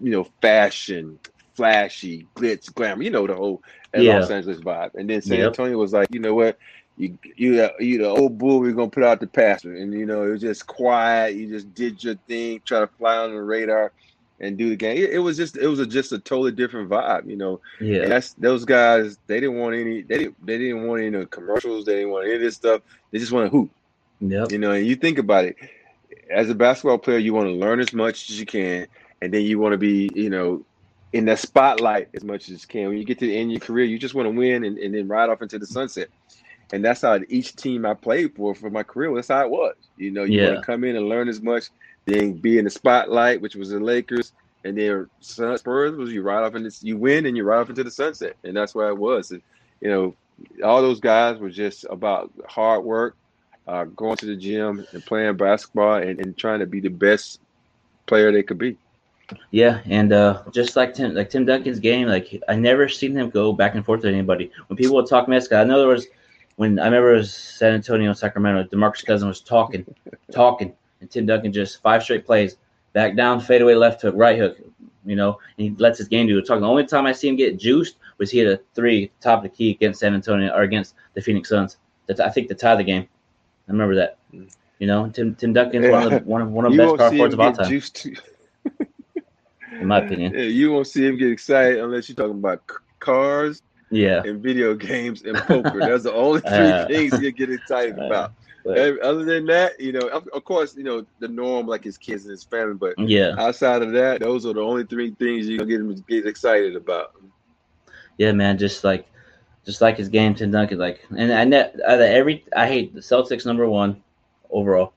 you 0.00 0.10
know, 0.10 0.24
fashion, 0.42 1.18
flashy, 1.54 2.26
glitz, 2.36 2.72
glamour, 2.72 3.02
you 3.02 3.10
know, 3.10 3.26
the 3.26 3.34
whole 3.34 3.62
Yeah. 3.94 4.14
Los 4.14 4.30
Angeles 4.30 4.60
vibe. 4.60 4.94
And 4.94 5.08
then 5.08 5.22
San 5.22 5.38
Yep. 5.38 5.46
Antonio 5.46 5.78
was 5.78 5.92
like, 5.92 6.08
you 6.12 6.20
know 6.20 6.34
what? 6.34 6.58
You 6.96 7.18
you 7.36 7.60
uh, 7.62 7.70
you 7.80 7.98
the 7.98 8.08
old 8.08 8.38
bull, 8.38 8.60
we're 8.60 8.72
gonna 8.72 8.90
put 8.90 9.02
out 9.04 9.20
the 9.20 9.26
pastor. 9.26 9.74
And 9.74 9.92
you 9.92 10.06
know, 10.06 10.22
it 10.24 10.30
was 10.30 10.40
just 10.40 10.66
quiet, 10.66 11.34
you 11.34 11.48
just 11.48 11.74
did 11.74 12.02
your 12.02 12.16
thing, 12.28 12.60
try 12.64 12.80
to 12.80 12.86
fly 12.86 13.16
on 13.16 13.34
the 13.34 13.42
radar 13.42 13.92
and 14.40 14.56
do 14.58 14.68
the 14.68 14.76
game. 14.76 14.96
It, 14.98 15.10
it 15.10 15.18
was 15.18 15.36
just 15.36 15.56
it 15.56 15.66
was 15.66 15.80
a, 15.80 15.86
just 15.86 16.12
a 16.12 16.18
totally 16.18 16.52
different 16.52 16.90
vibe, 16.90 17.28
you 17.28 17.36
know. 17.36 17.60
And 17.80 17.88
Yeah. 17.88 18.06
that's 18.08 18.34
those 18.34 18.64
guys. 18.64 19.18
They 19.26 19.40
didn't 19.40 19.58
want 19.58 19.74
any. 19.74 20.02
They 20.02 20.18
didn't. 20.18 20.46
They 20.46 20.58
didn't 20.58 20.86
want 20.86 21.02
any 21.02 21.26
commercials. 21.26 21.84
They 21.84 21.96
didn't 21.96 22.10
want 22.10 22.26
any 22.26 22.36
of 22.36 22.40
this 22.40 22.56
stuff. 22.56 22.82
They 23.10 23.18
just 23.18 23.32
want 23.32 23.46
to 23.46 23.56
hoop. 23.56 23.70
Yep. 24.20 24.52
You 24.52 24.58
know, 24.58 24.72
and 24.72 24.86
you 24.86 24.96
think 24.96 25.18
about 25.18 25.44
it, 25.46 25.56
as 26.30 26.48
a 26.50 26.54
basketball 26.54 26.98
player, 26.98 27.18
you 27.18 27.34
want 27.34 27.48
to 27.48 27.54
learn 27.54 27.80
as 27.80 27.92
much 27.92 28.30
as 28.30 28.38
you 28.38 28.46
can, 28.46 28.86
and 29.20 29.32
then 29.32 29.42
you 29.42 29.58
want 29.58 29.72
to 29.72 29.78
be, 29.78 30.10
you 30.14 30.30
know, 30.30 30.64
in 31.14 31.26
the 31.26 31.36
spotlight 31.38 32.10
as 32.14 32.24
much 32.24 32.50
as 32.50 32.62
you 32.62 32.68
can. 32.68 32.90
When 32.90 32.98
you 32.98 33.06
get 33.06 33.20
to 33.20 33.28
the 33.28 33.36
end 33.36 33.50
of 33.50 33.54
your 33.54 33.60
career, 33.62 33.86
you 33.86 33.98
just 33.98 34.16
want 34.16 34.28
to 34.28 34.32
win 34.32 34.64
and, 34.66 34.78
and 34.78 34.94
then 34.94 35.08
ride 35.08 35.30
off 35.30 35.42
into 35.42 35.60
the 35.60 35.66
sunset. 35.68 36.10
And 36.72 36.84
that's 36.84 37.02
how 37.02 37.20
each 37.30 37.56
team 37.56 37.86
I 37.86 37.94
played 37.94 38.36
for 38.36 38.54
for 38.54 38.70
my 38.70 38.84
career, 38.84 39.14
that's 39.14 39.28
how 39.30 39.42
it 39.44 39.50
was. 39.50 39.76
You 39.96 40.12
know, 40.12 40.24
you 40.24 40.40
Yeah. 40.40 40.42
want 40.42 40.60
to 40.60 40.66
come 40.66 40.84
in 40.84 40.96
and 40.96 41.08
learn 41.10 41.30
as 41.30 41.42
much, 41.42 41.66
then 42.06 42.38
be 42.38 42.58
in 42.58 42.66
the 42.66 42.70
spotlight, 42.70 43.42
which 43.42 43.56
was 43.56 43.70
the 43.70 43.80
Lakers, 43.80 44.34
and 44.64 44.78
then 44.78 45.08
Spurs 45.22 45.96
was 45.96 46.12
you 46.12 46.22
ride 46.22 46.44
off 46.44 46.56
into 46.56 46.72
you 46.82 46.98
win 46.98 47.26
and 47.26 47.38
you 47.38 47.44
ride 47.44 47.60
off 47.60 47.70
into 47.70 47.84
the 47.84 47.92
sunset, 47.92 48.36
and 48.44 48.56
that's 48.56 48.76
where 48.76 48.90
it 48.90 48.98
was. 48.98 49.32
And 49.32 49.42
you 49.82 49.90
know, 49.90 50.16
all 50.64 50.82
those 50.82 51.00
guys 51.00 51.38
were 51.40 51.50
just 51.50 51.86
about 51.90 52.32
hard 52.48 52.84
work, 52.84 53.16
uh, 53.68 53.84
going 53.84 54.18
to 54.18 54.26
the 54.26 54.36
gym 54.36 54.86
and 54.92 55.06
playing 55.06 55.38
basketball 55.38 55.96
and, 55.96 56.20
and 56.20 56.38
trying 56.38 56.60
to 56.60 56.66
be 56.66 56.80
the 56.82 56.90
best 56.90 57.40
player 58.08 58.32
they 58.32 58.44
could 58.44 58.58
be. 58.58 58.78
Yeah, 59.50 59.80
and 59.86 60.12
uh, 60.12 60.42
just 60.52 60.76
like 60.76 60.94
Tim, 60.94 61.14
like 61.14 61.30
Tim 61.30 61.44
Duncan's 61.44 61.80
game, 61.80 62.08
like 62.08 62.42
I 62.48 62.56
never 62.56 62.88
seen 62.88 63.16
him 63.16 63.30
go 63.30 63.52
back 63.52 63.74
and 63.74 63.84
forth 63.84 64.02
with 64.02 64.12
anybody. 64.12 64.50
When 64.66 64.76
people 64.76 64.96
would 64.96 65.06
talk 65.06 65.28
mess, 65.28 65.50
I 65.50 65.64
know 65.64 65.78
there 65.78 65.88
was 65.88 66.06
when 66.56 66.78
I 66.78 66.84
remember 66.84 67.14
it 67.14 67.18
was 67.18 67.34
San 67.34 67.72
Antonio, 67.72 68.12
Sacramento. 68.12 68.64
DeMarcus 68.64 69.04
Cousins 69.04 69.28
was 69.28 69.40
talking, 69.40 69.84
talking, 70.30 70.72
and 71.00 71.10
Tim 71.10 71.26
Duncan 71.26 71.52
just 71.52 71.80
five 71.82 72.02
straight 72.02 72.26
plays, 72.26 72.56
back 72.92 73.16
down, 73.16 73.40
fadeaway 73.40 73.74
left 73.74 74.02
hook, 74.02 74.14
right 74.16 74.38
hook, 74.38 74.58
you 75.04 75.16
know, 75.16 75.38
and 75.58 75.68
he 75.68 75.70
lets 75.82 75.98
his 75.98 76.08
game 76.08 76.26
do 76.26 76.38
it. 76.38 76.46
Talking. 76.46 76.62
The 76.62 76.68
only 76.68 76.86
time 76.86 77.06
I 77.06 77.12
see 77.12 77.28
him 77.28 77.36
get 77.36 77.58
juiced 77.58 77.96
was 78.18 78.30
he 78.30 78.38
hit 78.38 78.46
a 78.48 78.60
three 78.74 79.10
top 79.20 79.38
of 79.38 79.42
the 79.44 79.48
key 79.56 79.70
against 79.70 80.00
San 80.00 80.14
Antonio 80.14 80.52
or 80.52 80.62
against 80.62 80.94
the 81.14 81.22
Phoenix 81.22 81.48
Suns. 81.48 81.78
That's 82.06 82.20
I 82.20 82.28
think 82.28 82.48
to 82.48 82.54
tie 82.54 82.76
the 82.76 82.84
game. 82.84 83.08
I 83.68 83.72
remember 83.72 83.94
that. 83.96 84.18
You 84.78 84.88
know, 84.88 85.08
Tim 85.08 85.34
Tim 85.34 85.52
Duncan's 85.52 85.90
one 85.90 86.02
of 86.02 86.10
the 86.10 86.18
one 86.30 86.42
of 86.42 86.50
one 86.50 86.66
of 86.66 86.72
the 86.72 86.78
best 86.78 86.96
power 86.98 87.10
forwards 87.10 87.34
of 87.34 87.40
all 87.40 87.52
time, 87.52 87.82
in 89.80 89.86
my 89.88 89.98
opinion. 89.98 90.32
yeah, 90.34 90.42
you 90.42 90.72
won't 90.72 90.86
see 90.86 91.06
him 91.06 91.16
get 91.16 91.30
excited 91.30 91.78
unless 91.78 92.08
you're 92.08 92.16
talking 92.16 92.38
about 92.38 92.62
cars 93.00 93.62
Yeah. 93.90 94.22
and 94.24 94.42
video 94.42 94.74
games 94.74 95.22
and 95.22 95.36
poker. 95.38 95.78
That's 95.80 96.04
the 96.04 96.12
only 96.12 96.40
three 96.40 96.50
Uh, 96.50 96.86
things 96.86 97.20
you 97.20 97.30
get 97.32 97.50
excited 97.50 97.98
uh, 97.98 98.04
about. 98.04 98.32
but- 98.64 98.98
Other 99.00 99.24
than 99.24 99.46
that, 99.46 99.78
you 99.78 99.92
know, 99.92 100.06
of, 100.08 100.26
of 100.28 100.44
course, 100.44 100.74
you 100.76 100.84
know 100.84 101.04
the 101.18 101.28
norm, 101.28 101.66
like 101.66 101.84
his 101.84 101.98
kids 101.98 102.24
and 102.24 102.30
his 102.30 102.44
family. 102.44 102.74
But 102.74 102.98
Yeah. 102.98 103.34
outside 103.38 103.82
of 103.82 103.92
that, 103.92 104.20
those 104.20 104.46
are 104.46 104.54
the 104.54 104.62
only 104.62 104.84
three 104.84 105.10
things 105.18 105.46
you 105.48 105.58
can 105.58 105.68
get 105.68 105.80
him 105.80 105.94
get 106.08 106.26
excited 106.26 106.74
about. 106.76 107.12
Yeah, 108.16 108.32
man, 108.32 108.58
just 108.58 108.84
like, 108.84 109.06
just 109.66 109.80
like 109.80 109.96
his 109.96 110.08
game, 110.08 110.34
Tim 110.34 110.50
Duncan. 110.50 110.78
Like, 110.78 111.00
and 111.16 111.32
I 111.32 111.44
net 111.44 111.74
out 111.86 111.94
of 111.94 112.00
every, 112.00 112.44
I 112.56 112.66
hate 112.68 112.94
the 112.94 113.00
Celtics 113.00 113.44
number 113.44 113.68
one 113.68 114.02
overall. 114.50 114.92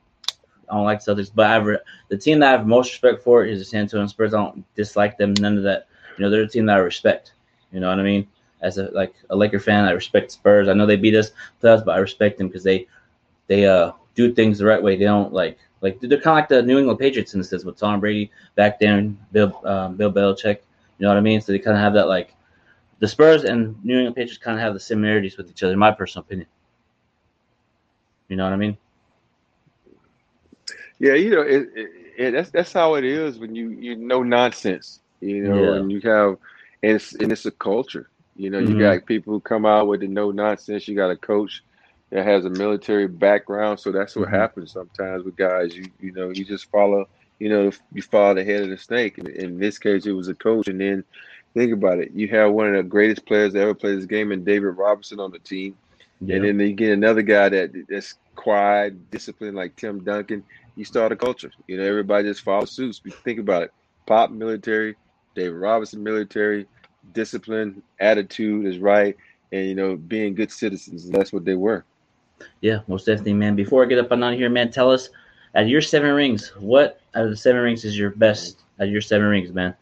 I 0.69 0.75
don't 0.75 0.85
like 0.85 0.99
Celtics, 0.99 1.31
but 1.33 1.47
I've 1.49 1.65
re- 1.65 1.79
the 2.09 2.17
team 2.17 2.39
that 2.39 2.49
I 2.49 2.51
have 2.51 2.67
most 2.67 2.91
respect 2.91 3.23
for 3.23 3.45
is 3.45 3.59
the 3.59 3.65
San 3.65 3.81
Antonio 3.81 4.07
Spurs. 4.07 4.33
I 4.33 4.43
don't 4.43 4.75
dislike 4.75 5.17
them, 5.17 5.33
none 5.39 5.57
of 5.57 5.63
that. 5.63 5.87
You 6.17 6.23
know, 6.23 6.29
they're 6.29 6.41
a 6.41 6.47
team 6.47 6.65
that 6.65 6.77
I 6.77 6.79
respect. 6.79 7.33
You 7.71 7.79
know 7.79 7.89
what 7.89 7.99
I 7.99 8.03
mean? 8.03 8.27
As 8.61 8.77
a 8.77 8.89
like 8.91 9.13
a 9.29 9.35
Laker 9.35 9.59
fan, 9.59 9.85
I 9.85 9.91
respect 9.91 10.31
Spurs. 10.31 10.67
I 10.67 10.73
know 10.73 10.85
they 10.85 10.95
beat 10.95 11.15
us 11.15 11.31
playoffs, 11.61 11.85
but 11.85 11.95
I 11.95 11.99
respect 11.99 12.37
them 12.37 12.47
because 12.47 12.63
they 12.63 12.87
they 13.47 13.65
uh 13.65 13.91
do 14.15 14.33
things 14.33 14.57
the 14.57 14.65
right 14.65 14.81
way. 14.81 14.95
They 14.97 15.05
don't 15.05 15.31
like 15.31 15.59
like 15.81 15.99
they're 15.99 16.19
kind 16.19 16.27
of 16.27 16.35
like 16.35 16.49
the 16.49 16.63
New 16.63 16.79
England 16.79 16.99
Patriots 16.99 17.33
in 17.33 17.39
this 17.39 17.49
sense 17.49 17.63
with 17.63 17.77
Tom 17.77 17.99
Brady 17.99 18.31
back 18.55 18.79
there 18.79 18.97
and 18.97 19.17
Bill 19.31 19.61
um, 19.65 19.95
Bill 19.95 20.11
Belichick. 20.11 20.59
You 20.97 21.03
know 21.03 21.09
what 21.09 21.17
I 21.17 21.21
mean? 21.21 21.39
So 21.39 21.51
they 21.51 21.59
kind 21.59 21.77
of 21.77 21.83
have 21.83 21.93
that 21.93 22.07
like 22.07 22.33
the 22.99 23.07
Spurs 23.07 23.43
and 23.43 23.75
New 23.85 23.97
England 23.97 24.15
Patriots 24.15 24.39
kind 24.39 24.57
of 24.57 24.63
have 24.63 24.73
the 24.73 24.79
similarities 24.79 25.37
with 25.37 25.49
each 25.49 25.61
other, 25.61 25.73
in 25.73 25.79
my 25.79 25.91
personal 25.91 26.25
opinion. 26.25 26.47
You 28.27 28.35
know 28.37 28.43
what 28.43 28.53
I 28.53 28.57
mean? 28.57 28.77
Yeah, 30.99 31.13
you 31.13 31.29
know, 31.31 31.41
it, 31.41 31.69
it, 31.75 31.89
it, 32.17 32.31
that's 32.31 32.49
that's 32.51 32.73
how 32.73 32.95
it 32.95 33.03
is 33.03 33.39
when 33.39 33.55
you 33.55 33.69
you 33.69 33.95
know 33.95 34.23
nonsense, 34.23 34.99
you 35.21 35.43
know, 35.43 35.73
Yeah. 35.73 35.73
and 35.73 35.91
you 35.91 35.99
have, 36.01 36.37
and 36.83 36.93
it's 36.95 37.13
and 37.15 37.31
it's 37.31 37.45
a 37.45 37.51
culture. 37.51 38.09
You 38.35 38.49
know, 38.49 38.59
you 38.59 38.75
Mhm. 38.75 38.77
got 38.77 39.05
people 39.05 39.33
who 39.33 39.39
come 39.41 39.65
out 39.65 39.87
with 39.87 40.01
the 40.01 40.07
no 40.07 40.31
nonsense. 40.31 40.87
You 40.87 40.95
got 40.95 41.11
a 41.11 41.15
coach 41.17 41.63
that 42.11 42.25
has 42.25 42.45
a 42.45 42.49
military 42.49 43.07
background, 43.07 43.79
so 43.79 43.91
that's 43.91 44.15
what 44.15 44.29
Mhm. 44.29 44.31
happens 44.31 44.71
sometimes 44.71 45.23
with 45.23 45.35
guys. 45.35 45.75
You 45.75 45.85
you 45.99 46.11
know, 46.13 46.29
you 46.29 46.43
just 46.45 46.69
follow. 46.71 47.07
You 47.39 47.49
know, 47.49 47.71
you 47.93 48.01
follow 48.01 48.33
the 48.35 48.43
head 48.43 48.63
of 48.63 48.69
the 48.69 48.77
snake. 48.77 49.17
And 49.17 49.27
in 49.27 49.57
this 49.59 49.77
case, 49.77 50.05
it 50.05 50.11
was 50.11 50.27
a 50.27 50.33
coach, 50.35 50.67
and 50.67 50.79
then 50.79 51.03
think 51.53 51.71
about 51.73 51.99
it. 51.99 52.11
You 52.11 52.27
have 52.29 52.51
one 52.51 52.67
of 52.67 52.73
the 52.75 52.83
greatest 52.83 53.25
players 53.25 53.53
that 53.53 53.61
ever 53.61 53.73
played 53.75 53.97
this 53.97 54.05
game, 54.05 54.31
and 54.31 54.45
David 54.45 54.77
Robinson 54.77 55.19
on 55.19 55.31
the 55.31 55.39
team. 55.39 55.75
Yeah. 56.21 56.35
And 56.35 56.43
then 56.45 56.59
you 56.59 56.73
get 56.73 56.91
another 56.93 57.21
guy 57.21 57.49
that 57.49 57.71
that's 57.89 58.15
quiet, 58.35 59.09
disciplined, 59.11 59.55
like 59.55 59.75
Tim 59.75 60.03
Duncan. 60.03 60.43
You 60.77 60.85
start 60.85 61.11
a 61.11 61.15
culture. 61.15 61.51
You 61.67 61.77
know, 61.77 61.83
everybody 61.83 62.27
just 62.29 62.41
follows 62.41 62.71
suits. 62.71 63.01
Think 63.23 63.39
about 63.39 63.63
it. 63.63 63.73
Pop 64.05 64.29
military, 64.31 64.95
David 65.35 65.55
Robinson 65.55 66.03
military, 66.03 66.67
discipline, 67.13 67.81
attitude 67.99 68.65
is 68.65 68.77
right, 68.77 69.17
and 69.51 69.67
you 69.67 69.75
know, 69.75 69.95
being 69.97 70.35
good 70.35 70.51
citizens. 70.51 71.09
That's 71.09 71.33
what 71.33 71.45
they 71.45 71.55
were. 71.55 71.83
Yeah, 72.61 72.79
most 72.87 73.07
definitely, 73.07 73.33
man. 73.33 73.55
Before 73.55 73.83
I 73.83 73.87
get 73.87 73.97
up 73.97 74.11
and 74.11 74.23
out 74.23 74.33
of 74.33 74.39
here, 74.39 74.49
man, 74.49 74.71
tell 74.71 74.91
us 74.91 75.09
of 75.55 75.67
your 75.67 75.81
seven 75.81 76.11
rings, 76.13 76.49
what 76.59 77.01
out 77.15 77.25
of 77.25 77.31
the 77.31 77.37
seven 77.37 77.61
rings 77.61 77.83
is 77.83 77.97
your 77.97 78.11
best 78.11 78.61
out 78.79 78.85
of 78.87 78.91
your 78.91 79.01
seven 79.01 79.27
rings, 79.27 79.51
man? 79.51 79.75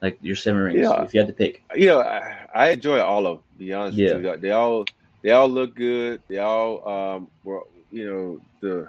Like 0.00 0.16
your 0.22 0.36
seven 0.36 0.60
rings, 0.62 0.78
Yeah. 0.80 1.02
if 1.02 1.12
you 1.12 1.18
had 1.20 1.26
to 1.26 1.32
pick. 1.32 1.64
You 1.74 1.86
know, 1.88 2.00
I, 2.02 2.46
I 2.54 2.70
enjoy 2.70 3.00
all 3.00 3.26
of 3.26 3.38
them. 3.38 3.44
To 3.54 3.58
be 3.58 3.72
honest 3.72 3.98
Yeah. 3.98 4.14
with 4.14 4.24
you, 4.24 4.36
they 4.36 4.52
all 4.52 4.84
they 5.22 5.32
all 5.32 5.48
look 5.48 5.74
good. 5.74 6.22
They 6.28 6.38
all 6.38 6.88
um 6.88 7.28
were 7.42 7.64
you 7.90 8.06
know 8.08 8.40
the 8.60 8.88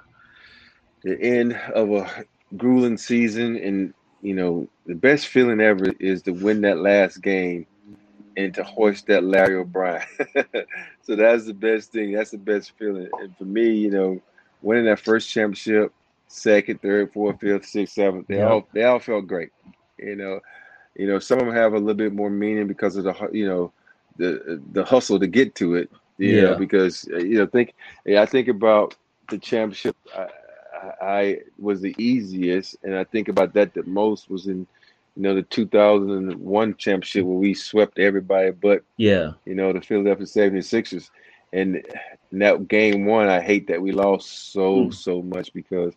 the 1.03 1.19
end 1.21 1.53
of 1.73 1.91
a 1.91 2.25
grueling 2.57 2.97
season, 2.97 3.55
and 3.57 3.93
you 4.21 4.33
know 4.35 4.67
the 4.85 4.95
best 4.95 5.27
feeling 5.27 5.59
ever 5.61 5.91
is 5.99 6.21
to 6.23 6.31
win 6.31 6.61
that 6.61 6.79
last 6.79 7.17
game 7.21 7.65
and 8.37 8.53
to 8.55 8.63
hoist 8.63 9.07
that 9.07 9.23
Larry 9.23 9.55
O'Brien. 9.55 10.03
so 11.01 11.15
that's 11.15 11.45
the 11.45 11.53
best 11.53 11.91
thing. 11.91 12.13
That's 12.13 12.31
the 12.31 12.37
best 12.37 12.71
feeling. 12.77 13.09
And 13.19 13.35
for 13.37 13.45
me, 13.45 13.71
you 13.71 13.91
know, 13.91 14.21
winning 14.61 14.85
that 14.85 14.99
first 14.99 15.29
championship, 15.29 15.91
second, 16.27 16.81
third, 16.81 17.11
fourth, 17.13 17.39
fifth, 17.39 17.65
sixth, 17.65 17.93
seventh, 17.95 18.27
they 18.27 18.41
all 18.41 18.67
they 18.73 18.83
all 18.83 18.99
felt 18.99 19.27
great. 19.27 19.49
You 19.97 20.15
know, 20.15 20.39
you 20.95 21.07
know, 21.07 21.19
some 21.19 21.39
of 21.39 21.45
them 21.45 21.55
have 21.55 21.73
a 21.73 21.77
little 21.77 21.93
bit 21.95 22.13
more 22.13 22.29
meaning 22.29 22.67
because 22.67 22.95
of 22.97 23.03
the 23.05 23.29
you 23.31 23.47
know 23.47 23.71
the 24.17 24.61
the 24.73 24.83
hustle 24.83 25.19
to 25.19 25.27
get 25.27 25.55
to 25.55 25.75
it. 25.75 25.89
You 26.17 26.35
Yeah. 26.35 26.43
know, 26.43 26.55
because 26.55 27.07
uh, 27.13 27.17
you 27.17 27.37
know, 27.37 27.47
think 27.47 27.73
yeah, 28.05 28.21
I 28.21 28.25
think 28.25 28.47
about 28.47 28.95
the 29.29 29.37
championship. 29.37 29.95
I, 30.15 30.27
I, 31.01 31.39
was 31.57 31.81
the 31.81 31.95
easiest, 31.97 32.77
and 32.83 32.95
I 32.95 33.03
think 33.03 33.27
about 33.29 33.53
that 33.53 33.73
the 33.73 33.83
most 33.83 34.29
was 34.29 34.47
in 34.47 34.67
you 35.15 35.23
know 35.23 35.35
the 35.35 35.43
2001 35.43 36.75
championship 36.77 37.25
where 37.25 37.37
we 37.37 37.53
swept 37.53 37.99
everybody 37.99 38.51
but 38.51 38.83
Yeah, 38.97 39.33
you 39.45 39.55
know 39.55 39.73
the 39.73 39.81
Philadelphia 39.81 40.25
76ers. 40.25 41.09
And 41.53 41.83
that 42.31 42.67
game 42.67 43.05
one, 43.05 43.27
I 43.27 43.41
hate 43.41 43.67
that 43.67 43.81
we 43.81 43.91
lost 43.91 44.51
so 44.53 44.89
Hmm. 44.89 44.91
so 44.91 45.21
much 45.21 45.53
because 45.53 45.93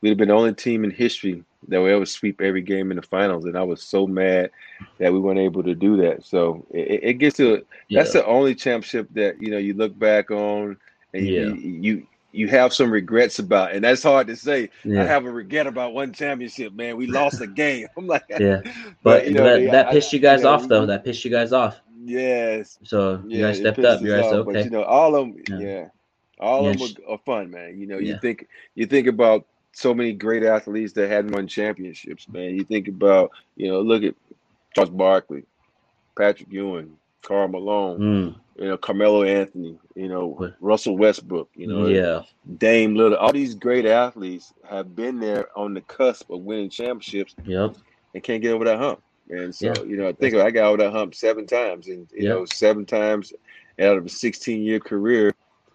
we'd 0.00 0.10
have 0.10 0.18
been 0.18 0.28
the 0.28 0.34
only 0.34 0.54
team 0.54 0.84
in 0.84 0.90
history 0.90 1.44
that 1.68 1.80
would 1.80 1.92
ever 1.92 2.06
sweep 2.06 2.40
every 2.40 2.62
game 2.62 2.90
in 2.90 2.96
the 2.96 3.02
finals, 3.02 3.44
and 3.44 3.56
I 3.56 3.62
was 3.62 3.82
so 3.82 4.06
mad 4.06 4.50
that 4.98 5.12
we 5.12 5.18
weren't 5.18 5.38
able 5.38 5.62
to 5.62 5.74
do 5.74 5.96
that. 5.98 6.24
So 6.24 6.66
it, 6.70 7.00
it 7.02 7.12
gets 7.14 7.36
to 7.38 7.64
yeah, 7.88 8.00
that's 8.00 8.12
the 8.12 8.24
only 8.26 8.54
championship 8.54 9.08
that 9.14 9.40
you 9.40 9.50
know 9.50 9.58
you 9.58 9.74
look 9.74 9.98
back 9.98 10.30
on 10.30 10.76
and 11.14 11.26
Yeah. 11.26 11.54
you, 11.54 11.54
you 11.54 12.06
you 12.32 12.48
have 12.48 12.72
some 12.72 12.90
regrets 12.90 13.38
about, 13.38 13.72
and 13.72 13.84
that's 13.84 14.02
hard 14.02 14.26
to 14.28 14.36
say. 14.36 14.70
I 14.84 14.88
have 15.04 15.24
a 15.26 15.30
regret 15.30 15.66
about 15.66 15.92
one 15.94 16.12
championship, 16.12 16.72
man. 16.72 16.96
We 16.96 17.06
lost 17.06 17.40
a 17.40 17.46
game. 17.46 17.86
I'm 17.96 18.06
like, 18.06 18.24
yeah. 18.28 18.60
But, 19.02 19.26
you 19.28 19.34
know, 19.34 19.44
that, 19.44 19.58
they- 19.60 19.66
that 19.66 19.88
I- 19.88 19.92
pissed 19.92 20.12
you 20.12 20.18
I- 20.18 20.22
guys 20.22 20.40
you 20.40 20.44
know, 20.44 20.52
off, 20.54 20.68
though. 20.68 20.86
That 20.86 21.04
pissed 21.04 21.24
you 21.24 21.30
guys 21.30 21.52
off. 21.52 21.80
yes, 22.04 22.78
So 22.84 23.22
you 23.26 23.38
yeah, 23.38 23.46
guys 23.48 23.58
stepped 23.58 23.78
up. 23.80 24.00
You 24.00 24.08
guys 24.08 24.32
off, 24.32 24.46
But 24.46 24.56
okay. 24.56 24.64
you 24.64 24.70
know, 24.70 24.82
all 24.82 25.14
of 25.14 25.26
them, 25.26 25.42
Yeah. 25.60 25.66
yeah, 25.66 25.88
all 26.40 26.66
of 26.66 26.78
them 26.78 26.88
are, 27.06 27.12
are 27.12 27.18
fun, 27.24 27.50
man. 27.50 27.78
You 27.78 27.86
know, 27.86 27.98
you 27.98 28.12
Yeah. 28.14 28.18
think 28.20 28.48
you 28.74 28.86
think 28.86 29.06
about 29.06 29.46
so 29.72 29.94
many 29.94 30.12
great 30.12 30.42
athletes 30.42 30.92
that 30.94 31.08
hadn't 31.10 31.32
won 31.32 31.46
championships, 31.46 32.28
man. 32.28 32.56
You 32.56 32.64
think 32.64 32.88
about, 32.88 33.30
you 33.56 33.68
know, 33.68 33.80
look 33.80 34.02
at 34.02 34.14
Charles 34.74 34.90
Barkley, 34.90 35.44
Patrick 36.16 36.50
Ewing, 36.50 36.96
Karl 37.22 37.48
Malone, 37.48 38.00
Mm, 38.00 38.34
you 38.56 38.68
know, 38.68 38.76
Carmelo 38.76 39.22
Anthony, 39.22 39.78
you 39.94 40.08
know, 40.08 40.52
Russell 40.60 40.96
Westbrook, 40.96 41.48
you 41.54 41.66
know, 41.66 41.86
yeah, 41.86 42.22
Dame 42.58 42.94
Lillard. 42.94 43.18
All 43.20 43.32
these 43.32 43.54
great 43.54 43.86
athletes 43.86 44.52
have 44.68 44.94
been 44.94 45.20
there 45.20 45.48
on 45.56 45.74
the 45.74 45.80
cusp 45.80 46.30
of 46.30 46.40
winning 46.40 46.70
championships 46.70 47.34
yep, 47.44 47.76
and 48.14 48.22
can't 48.22 48.42
get 48.42 48.52
over 48.52 48.64
that 48.64 48.78
hump. 48.78 49.02
And 49.30 49.54
so, 49.54 49.66
Yeah. 49.66 49.82
you 49.82 49.96
know, 49.96 50.08
I 50.08 50.12
think 50.12 50.34
I 50.34 50.50
got 50.50 50.66
over 50.66 50.82
that 50.82 50.92
hump 50.92 51.14
seven 51.14 51.46
times, 51.46 51.88
and 51.88 52.08
you 52.12 52.24
Yeah. 52.24 52.34
know, 52.34 52.44
seven 52.44 52.84
times 52.84 53.32
out 53.80 53.96
of 53.96 54.06
a 54.06 54.08
16 54.08 54.62
year 54.62 54.80
career 54.80 55.32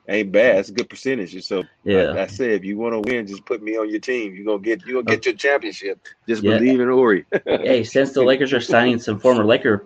ain't 0.07 0.31
bad. 0.31 0.59
It's 0.59 0.69
a 0.69 0.73
good 0.73 0.89
percentage. 0.89 1.43
So, 1.45 1.63
yeah. 1.83 2.03
like 2.11 2.17
I 2.17 2.27
said, 2.27 2.51
if 2.51 2.63
you 2.63 2.77
want 2.77 2.93
to 2.93 3.11
win, 3.11 3.25
just 3.27 3.45
put 3.45 3.61
me 3.63 3.77
on 3.77 3.89
your 3.89 3.99
team. 3.99 4.35
You're 4.35 4.45
gonna 4.45 4.59
get 4.59 4.85
you 4.85 4.93
gonna 4.93 5.05
get 5.05 5.25
your 5.25 5.35
championship. 5.35 5.99
Just 6.27 6.43
Yeah. 6.43 6.57
believe 6.57 6.79
in 6.79 6.89
Horry. 6.89 7.25
hey, 7.45 7.83
since 7.83 8.11
the 8.13 8.23
Lakers 8.23 8.53
are 8.53 8.61
signing 8.61 8.99
some 8.99 9.19
former 9.19 9.45
Laker 9.45 9.85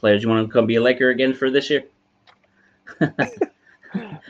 players, 0.00 0.22
you 0.22 0.28
want 0.28 0.46
to 0.46 0.52
come 0.52 0.66
be 0.66 0.76
a 0.76 0.82
Laker 0.82 1.10
again 1.10 1.34
for 1.34 1.50
this 1.50 1.70
year? 1.70 1.84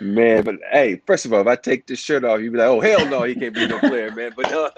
Man, 0.00 0.42
but 0.44 0.56
hey, 0.72 1.02
first 1.06 1.26
of 1.26 1.32
all, 1.34 1.40
if 1.42 1.46
I 1.46 1.54
take 1.54 1.86
this 1.86 1.98
shirt 1.98 2.24
off, 2.24 2.40
you'd 2.40 2.52
be 2.52 2.58
like, 2.58 2.68
"Oh 2.68 2.80
hell 2.80 3.06
no, 3.06 3.24
he 3.24 3.34
can't 3.34 3.54
be 3.54 3.66
no 3.66 3.78
player, 3.78 4.10
man." 4.10 4.32
But 4.34 4.50
uh, 4.50 4.70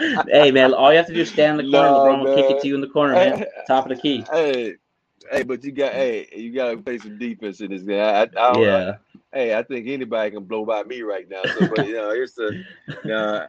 hey, 0.26 0.50
man, 0.50 0.74
all 0.74 0.90
you 0.90 0.96
have 0.96 1.06
to 1.06 1.14
do 1.14 1.20
is 1.20 1.30
stand 1.30 1.60
in 1.60 1.66
the 1.66 1.72
corner. 1.72 1.88
No, 1.92 1.98
LeBron 2.00 2.24
will 2.24 2.34
kick 2.34 2.50
it 2.50 2.60
to 2.62 2.68
you 2.68 2.74
in 2.74 2.80
the 2.80 2.88
corner, 2.88 3.14
man. 3.14 3.44
Top 3.68 3.88
of 3.88 3.94
the 3.96 4.02
key. 4.02 4.24
hey, 4.32 4.74
hey, 5.30 5.42
but 5.42 5.62
you 5.64 5.72
got 5.72 5.92
hey, 5.92 6.28
you 6.34 6.52
got 6.52 6.70
to 6.70 6.76
play 6.78 6.98
some 6.98 7.18
defense 7.18 7.60
in 7.60 7.70
this 7.70 7.82
game. 7.82 8.00
I, 8.00 8.22
I, 8.22 8.22
I 8.22 8.26
don't, 8.26 8.62
Yeah, 8.62 8.96
hey, 9.32 9.54
I 9.56 9.62
think 9.62 9.88
anybody 9.88 10.30
can 10.32 10.44
blow 10.44 10.64
by 10.64 10.82
me 10.84 11.02
right 11.02 11.28
now. 11.28 11.46
So, 11.46 11.66
but 11.66 11.84
you 11.84 11.94
know, 11.94 12.10
it's 12.10 12.34
the. 12.34 12.56
Uh, 13.12 13.46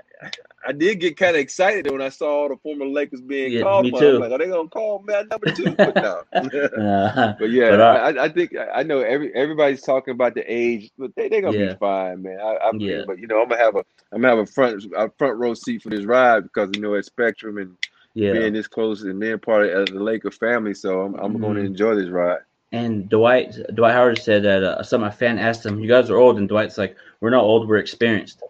I 0.66 0.72
did 0.72 1.00
get 1.00 1.18
kind 1.18 1.36
of 1.36 1.42
excited 1.42 1.90
when 1.92 2.02
I 2.02 2.10
saw 2.10 2.44
all 2.44 2.50
the 2.50 2.58
former 2.58 2.86
Lakers 2.86 3.22
being 3.22 3.52
Yeah, 3.52 3.64
called. 3.64 3.86
me 3.86 3.92
too. 3.92 4.08
I'm 4.10 4.20
like, 4.20 4.32
are 4.32 4.38
they 4.38 4.48
gonna 4.48 4.70
call 4.70 5.00
man 5.04 5.28
number 5.30 5.48
two? 5.48 5.78
But 5.84 5.98
no. 6.00 6.24
Uh, 6.78 7.34
But 7.40 7.50
yeah, 7.52 7.70
But, 7.72 7.80
uh, 7.80 7.98
I, 8.20 8.24
I 8.26 8.30
think 8.30 8.54
I 8.74 8.84
know 8.84 9.00
every 9.00 9.34
everybody's 9.36 9.82
talking 9.82 10.14
about 10.14 10.36
the 10.36 10.44
age, 10.52 10.92
but 10.98 11.16
they 11.16 11.30
they 11.30 11.42
gonna 11.42 11.58
Yeah. 11.58 11.74
be 11.74 11.76
fine, 11.80 12.22
man. 12.24 12.40
I, 12.40 12.58
I'm 12.64 12.80
Yeah. 12.80 13.02
but 13.06 13.20
you 13.20 13.28
know 13.28 13.42
I'm 13.42 13.50
gonna 13.50 13.62
have 13.62 13.76
a 13.76 13.84
I'm 14.12 14.22
gonna 14.22 14.36
have 14.36 14.48
a 14.48 14.52
front 14.52 14.86
a 14.96 15.10
front 15.18 15.38
row 15.38 15.54
seat 15.54 15.82
for 15.82 15.90
this 15.90 16.06
ride 16.06 16.44
because 16.44 16.70
you 16.74 16.82
know 16.82 16.94
it's 16.94 17.08
Spectrum 17.08 17.58
and 17.58 17.76
yeah. 18.14 18.34
being 18.34 18.54
this 18.54 18.68
close 18.68 19.04
and 19.04 19.20
being 19.20 19.40
part 19.40 19.70
of 19.70 19.88
the 19.88 20.00
Laker 20.00 20.32
family, 20.32 20.74
so 20.74 21.02
I'm 21.02 21.16
I'm 21.16 21.40
going 21.40 21.56
to 21.56 21.62
enjoy 21.62 21.96
this 21.96 22.10
ride. 22.10 22.40
And 22.72 23.08
Dwight 23.10 23.56
Dwight 23.76 23.94
Howard 23.94 24.20
said 24.20 24.44
that 24.44 24.64
uh, 24.64 24.84
some 24.84 25.04
a 25.04 25.12
fan 25.12 25.38
asked 25.38 25.66
him, 25.66 25.80
"You 25.80 25.88
guys 25.88 26.10
are 26.10 26.18
old," 26.18 26.38
and 26.38 26.48
Dwight's 26.48 26.78
like, 26.78 26.96
"We're 27.20 27.30
not 27.30 27.44
old, 27.44 27.68
we're 27.68 27.78
experienced." 27.78 28.42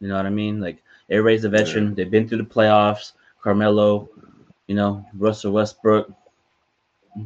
You 0.00 0.08
know 0.08 0.16
what 0.16 0.26
I 0.26 0.30
mean? 0.30 0.60
Like 0.60 0.82
everybody's 1.10 1.44
a 1.44 1.48
veteran. 1.48 1.94
They've 1.94 2.10
been 2.10 2.28
through 2.28 2.38
the 2.38 2.44
playoffs. 2.44 3.12
Carmelo, 3.42 4.08
you 4.68 4.76
know, 4.76 5.04
Russell 5.14 5.52
Westbrook, 5.52 6.12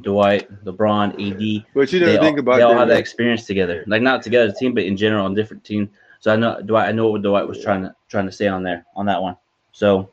Dwight, 0.00 0.48
LeBron, 0.64 1.12
AD. 1.12 1.66
But 1.74 1.92
you 1.92 2.00
know 2.00 2.12
the 2.12 2.20
all, 2.20 2.38
about 2.38 2.56
they 2.56 2.62
all 2.62 2.72
that, 2.72 2.78
have 2.78 2.88
that 2.88 2.98
experience 2.98 3.44
together. 3.44 3.84
Like 3.86 4.02
not 4.02 4.22
together 4.22 4.46
as 4.46 4.54
a 4.54 4.56
team, 4.56 4.74
but 4.74 4.84
in 4.84 4.96
general 4.96 5.26
on 5.26 5.34
different 5.34 5.64
teams. 5.64 5.90
So 6.20 6.32
I 6.32 6.36
know 6.36 6.60
Dwight. 6.62 6.88
I 6.88 6.92
know 6.92 7.08
what 7.08 7.22
Dwight 7.22 7.46
was 7.46 7.62
trying 7.62 7.82
to 7.82 7.94
trying 8.08 8.26
to 8.26 8.32
say 8.32 8.46
on 8.48 8.62
there 8.62 8.86
on 8.96 9.06
that 9.06 9.20
one. 9.20 9.36
So 9.72 10.10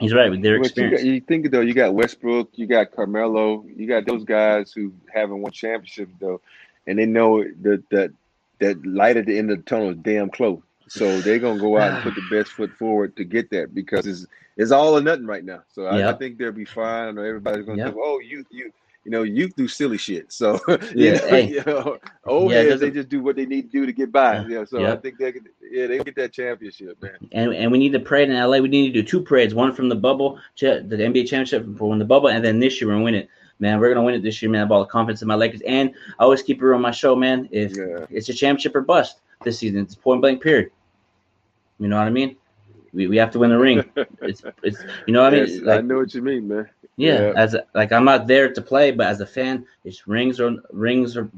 he's 0.00 0.14
right 0.14 0.30
with 0.30 0.42
their 0.42 0.58
But 0.58 0.76
you, 0.76 0.90
got, 0.90 1.00
experience. 1.00 1.04
you 1.04 1.20
think 1.20 1.50
though, 1.50 1.60
you 1.60 1.74
got 1.74 1.94
Westbrook, 1.94 2.50
you 2.54 2.66
got 2.66 2.92
Carmelo, 2.92 3.64
you 3.76 3.86
got 3.86 4.06
those 4.06 4.24
guys 4.24 4.72
who 4.72 4.92
haven't 5.12 5.40
won 5.40 5.52
championships 5.52 6.14
though, 6.20 6.40
and 6.86 6.98
they 6.98 7.06
know 7.06 7.44
that 7.62 7.84
that 7.90 8.12
that 8.60 8.84
light 8.86 9.16
at 9.16 9.26
the 9.26 9.38
end 9.38 9.50
of 9.50 9.58
the 9.58 9.62
tunnel 9.64 9.90
is 9.90 9.96
damn 9.98 10.30
close. 10.30 10.60
So 10.88 11.20
they're 11.20 11.38
gonna 11.38 11.60
go 11.60 11.78
out 11.78 11.94
and 11.94 12.02
put 12.02 12.14
the 12.14 12.22
best 12.30 12.52
foot 12.52 12.72
forward 12.78 13.16
to 13.16 13.24
get 13.24 13.50
that 13.50 13.74
because 13.74 14.06
it's 14.06 14.26
it's 14.60 14.70
all 14.72 14.96
or 14.96 15.00
nothing 15.00 15.26
right 15.26 15.44
now. 15.44 15.62
So 15.68 15.86
I, 15.86 16.10
I 16.10 16.12
think 16.12 16.38
they'll 16.38 16.52
be 16.52 16.64
fine. 16.64 17.08
I 17.08 17.10
know 17.12 17.22
everybody's 17.22 17.64
gonna 17.66 17.78
Yep. 17.78 17.86
think, 17.88 17.98
oh, 18.02 18.20
you 18.20 18.44
you 18.50 18.70
you 19.04 19.10
know, 19.10 19.22
youth 19.22 19.56
do 19.56 19.66
silly 19.66 19.96
shit. 19.96 20.30
So 20.30 20.60
Yeah, 20.68 20.78
you 20.94 21.12
know, 21.12 21.18
hey. 21.28 21.48
you 21.48 21.62
know, 21.66 21.98
old 22.26 22.52
Yeah, 22.52 22.62
heads 22.62 22.80
they 22.80 22.90
just 22.90 23.08
do 23.08 23.22
what 23.22 23.36
they 23.36 23.46
need 23.46 23.62
to 23.62 23.68
do 23.80 23.86
to 23.86 23.92
get 23.92 24.12
by. 24.12 24.44
Yeah, 24.46 24.64
so 24.64 24.84
I 24.84 24.96
think 24.96 25.18
they 25.18 25.32
could, 25.32 25.48
yeah 25.70 25.86
they 25.86 25.98
get 25.98 26.14
that 26.16 26.32
championship, 26.32 27.00
man. 27.02 27.12
and 27.32 27.54
and 27.54 27.72
we 27.72 27.78
need 27.78 27.92
to 27.92 28.00
parade 28.00 28.28
in 28.28 28.36
LA. 28.36 28.58
We 28.58 28.68
need 28.68 28.92
to 28.92 29.02
do 29.02 29.06
two 29.08 29.22
parades, 29.22 29.54
one 29.54 29.72
from 29.72 29.88
the 29.88 29.96
bubble, 29.96 30.38
the 30.58 30.66
NBA 30.82 31.26
championship 31.28 31.66
for 31.78 31.88
when 31.88 31.98
the 31.98 32.04
bubble, 32.04 32.28
and 32.28 32.44
then 32.44 32.60
this 32.60 32.80
year 32.80 32.88
we're 32.88 32.94
gonna 32.94 33.04
win 33.04 33.14
it. 33.14 33.28
Man, 33.58 33.78
we're 33.80 33.88
gonna 33.88 34.04
win 34.04 34.14
it 34.14 34.22
this 34.22 34.40
year, 34.42 34.50
man. 34.50 34.60
I 34.60 34.64
have 34.64 34.72
all 34.72 34.80
the 34.80 34.86
confidence 34.90 35.22
in 35.22 35.28
my 35.28 35.34
Lakers, 35.34 35.62
and 35.66 35.92
I 36.18 36.24
always 36.24 36.42
keep 36.42 36.62
it 36.62 36.72
on 36.72 36.80
my 36.82 36.90
show, 36.90 37.14
man. 37.16 37.48
If 37.50 37.76
Yeah. 37.76 38.06
it's 38.10 38.28
a 38.28 38.34
championship 38.34 38.74
or 38.76 38.82
bust 38.82 39.20
this 39.44 39.58
season, 39.58 39.80
it's 39.80 39.94
point 39.94 40.20
blank 40.20 40.42
period. 40.42 40.70
You 41.78 41.88
know 41.88 41.96
what 41.96 42.06
I 42.06 42.10
mean? 42.10 42.36
We, 42.92 43.06
we 43.08 43.16
have 43.16 43.30
to 43.32 43.38
win 43.38 43.50
the 43.50 43.58
ring. 43.58 43.84
It's 44.22 44.42
it's 44.62 44.82
you 45.06 45.12
know 45.12 45.22
what 45.22 45.34
I 45.34 45.40
mean? 45.40 45.48
Yes, 45.48 45.62
Like, 45.62 45.78
I 45.78 45.82
know 45.82 45.98
what 45.98 46.14
you 46.14 46.22
mean, 46.22 46.48
man. 46.48 46.68
yeah, 46.96 47.20
Yeah. 47.20 47.32
as 47.36 47.54
a, 47.54 47.64
like 47.74 47.92
I'm 47.92 48.04
not 48.04 48.26
there 48.26 48.52
to 48.52 48.60
play, 48.62 48.90
but 48.90 49.06
as 49.06 49.20
a 49.20 49.26
fan, 49.26 49.64
it's 49.84 50.06
rings 50.06 50.40
or 50.40 50.56
rings 50.72 51.16
or 51.16 51.30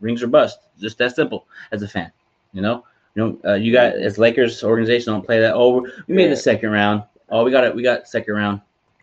rings 0.00 0.22
or 0.22 0.26
bust. 0.28 0.58
Just 0.78 0.98
that 0.98 1.14
simple. 1.14 1.46
As 1.72 1.82
a 1.82 1.88
fan, 1.88 2.10
you 2.52 2.60
know, 2.62 2.84
you 3.14 3.22
know, 3.22 3.38
uh, 3.50 3.54
you 3.54 3.72
got 3.72 3.94
as 3.94 4.18
Lakers 4.18 4.62
organization 4.62 5.12
don't 5.12 5.24
play 5.24 5.40
that. 5.40 5.54
Oh, 5.54 5.86
we 6.06 6.14
made 6.14 6.24
Yeah. 6.24 6.30
the 6.30 6.36
second 6.36 6.70
round. 6.70 7.02
Oh, 7.30 7.44
we 7.44 7.50
got 7.50 7.64
it. 7.64 7.74
We 7.74 7.82
got 7.82 8.06
second 8.08 8.34
round. 8.34 8.60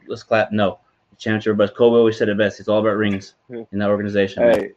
Let's 0.07 0.23
clap. 0.23 0.51
No, 0.51 0.79
championship 1.17 1.51
or 1.51 1.55
bust. 1.55 1.75
Kobe 1.75 1.95
always 1.97 2.17
said 2.17 2.29
it 2.29 2.37
best. 2.37 2.59
It's 2.59 2.69
all 2.69 2.79
about 2.79 2.95
rings 2.97 3.35
in 3.49 3.79
that 3.79 3.89
organization. 3.89 4.43
Hey, 4.43 4.53
se- 4.53 4.73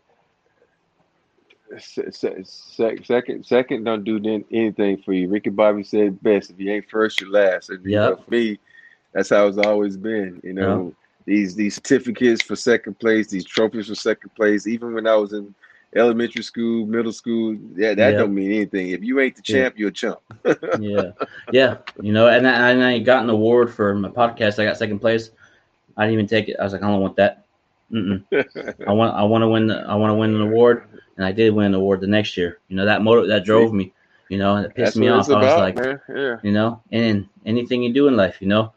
second, 1.78 3.44
second 3.46 3.85
don't 3.85 4.04
do 4.04 4.44
anything 4.50 4.98
for 5.02 5.12
you. 5.12 5.28
Ricky 5.28 5.50
Bobby 5.50 5.83
said 5.83 6.22
best: 6.22 6.50
if 6.50 6.59
you 6.59 6.70
ain't 6.72 6.88
first, 6.90 7.20
you're 7.20 7.30
last. 7.30 7.70
And 7.70 7.85
you 7.85 7.98
know, 7.98 8.16
for 8.16 8.30
me, 8.30 8.59
that's 9.12 9.30
how 9.30 9.46
it's 9.46 9.59
always 9.59 9.96
been. 9.96 10.40
You 10.42 10.52
know, 10.54 10.94
these 11.26 11.54
these 11.54 11.74
certificates 11.76 12.42
for 12.42 12.56
second 12.56 12.98
place, 12.98 13.28
these 13.28 13.44
trophies 13.44 13.88
for 13.88 13.94
second 13.94 14.35
place. 14.35 14.66
Even 14.66 14.94
when 14.94 15.06
I 15.06 15.14
was 15.16 15.33
in 15.33 15.54
elementary 15.94 16.42
school, 16.42 16.87
middle 16.87 17.12
school, 17.12 17.56
yeah, 17.76 17.94
that 17.94 18.16
Yep. 18.16 18.16
don't 18.16 18.35
mean 18.35 18.52
anything. 18.52 18.90
If 18.90 19.02
you 19.02 19.20
ain't 19.20 19.37
the 19.37 19.42
Yeah. 19.46 19.64
champ, 19.64 19.74
you're 19.76 19.88
a 19.88 19.92
chump. 19.92 20.20
yeah, 20.74 21.11
yeah. 21.50 21.76
You 22.00 22.12
know, 22.12 22.28
and 22.28 22.46
I, 22.46 22.70
and 22.70 22.83
I 22.83 22.98
got 22.98 23.22
an 23.24 23.30
award 23.30 23.72
for 23.72 23.94
my 23.94 24.09
podcast. 24.09 24.59
I 24.61 24.64
got 24.64 24.76
second 24.76 25.00
place. 25.00 25.30
I 25.96 26.02
didn't 26.04 26.14
even 26.14 26.26
take 26.26 26.48
it. 26.48 26.56
I 26.61 26.64
was 26.64 26.72
like, 26.72 26.83
I 26.83 26.88
don't 26.88 27.00
want 27.00 27.16
that. 27.16 27.44
Mm-mm. 27.92 28.24
I 28.87 28.92
want 28.92 29.14
I 29.14 29.22
want 29.24 29.42
to 29.42 29.48
win. 29.48 29.70
I 29.70 29.94
want 29.96 30.11
to 30.11 30.14
win 30.14 30.35
an 30.35 30.40
award, 30.40 30.85
and 31.20 31.26
I 31.26 31.33
did 31.33 31.54
win 31.54 31.66
an 31.66 31.74
award 31.74 32.00
the 32.00 32.06
next 32.06 32.35
year. 32.38 32.59
You 32.68 32.76
know 32.76 32.87
that 32.87 33.02
motor 33.02 33.26
that 33.26 33.44
drove 33.44 33.74
me. 33.74 33.92
You 34.30 34.38
know, 34.38 34.56
and 34.56 34.64
it 34.64 34.74
pissed 34.74 34.94
That's 34.94 34.96
me 34.96 35.09
off. 35.09 35.28
I 35.28 35.35
was 35.42 35.59
like, 35.59 35.76
man. 35.76 36.00
Yeah. 36.09 36.37
you 36.42 36.52
know, 36.52 36.80
and 36.92 37.28
anything 37.44 37.83
you 37.83 37.92
do 37.92 38.09
in 38.09 38.16
life, 38.16 38.38
you 38.40 38.46
know, 38.48 38.72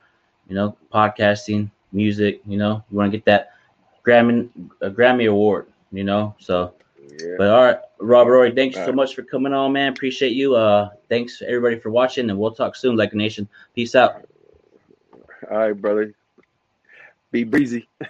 you 0.49 0.56
know, 0.56 0.75
podcasting, 0.93 1.69
music, 1.93 2.41
you 2.45 2.58
know, 2.58 2.84
you 2.91 2.97
want 2.97 3.10
to 3.12 3.17
get 3.17 3.23
that 3.25 3.51
Grammy 4.06 4.49
a 4.82 4.89
Grammy 4.89 5.29
award, 5.29 5.67
you 5.93 6.03
know. 6.03 6.36
So, 6.39 6.73
Yeah. 6.99 7.36
but 7.38 7.49
all 7.49 7.63
right, 7.63 7.77
Robert 7.99 8.34
Horry, 8.34 8.51
thanks 8.51 8.75
so 8.75 8.88
right. 8.88 8.95
much 8.95 9.15
for 9.15 9.23
coming 9.23 9.53
on, 9.53 9.71
man. 9.71 9.93
Appreciate 9.93 10.34
you. 10.34 10.56
Uh, 10.56 10.89
thanks 11.08 11.41
everybody 11.41 11.79
for 11.79 11.91
watching, 11.91 12.29
and 12.29 12.38
we'll 12.38 12.51
talk 12.51 12.75
soon, 12.75 12.97
Laker 12.97 13.15
Nation. 13.15 13.47
Peace 13.73 13.95
out. 13.95 14.25
All 15.49 15.58
right, 15.60 15.73
brother. 15.73 16.13
Be 17.32 17.43
breezy. 17.45 17.88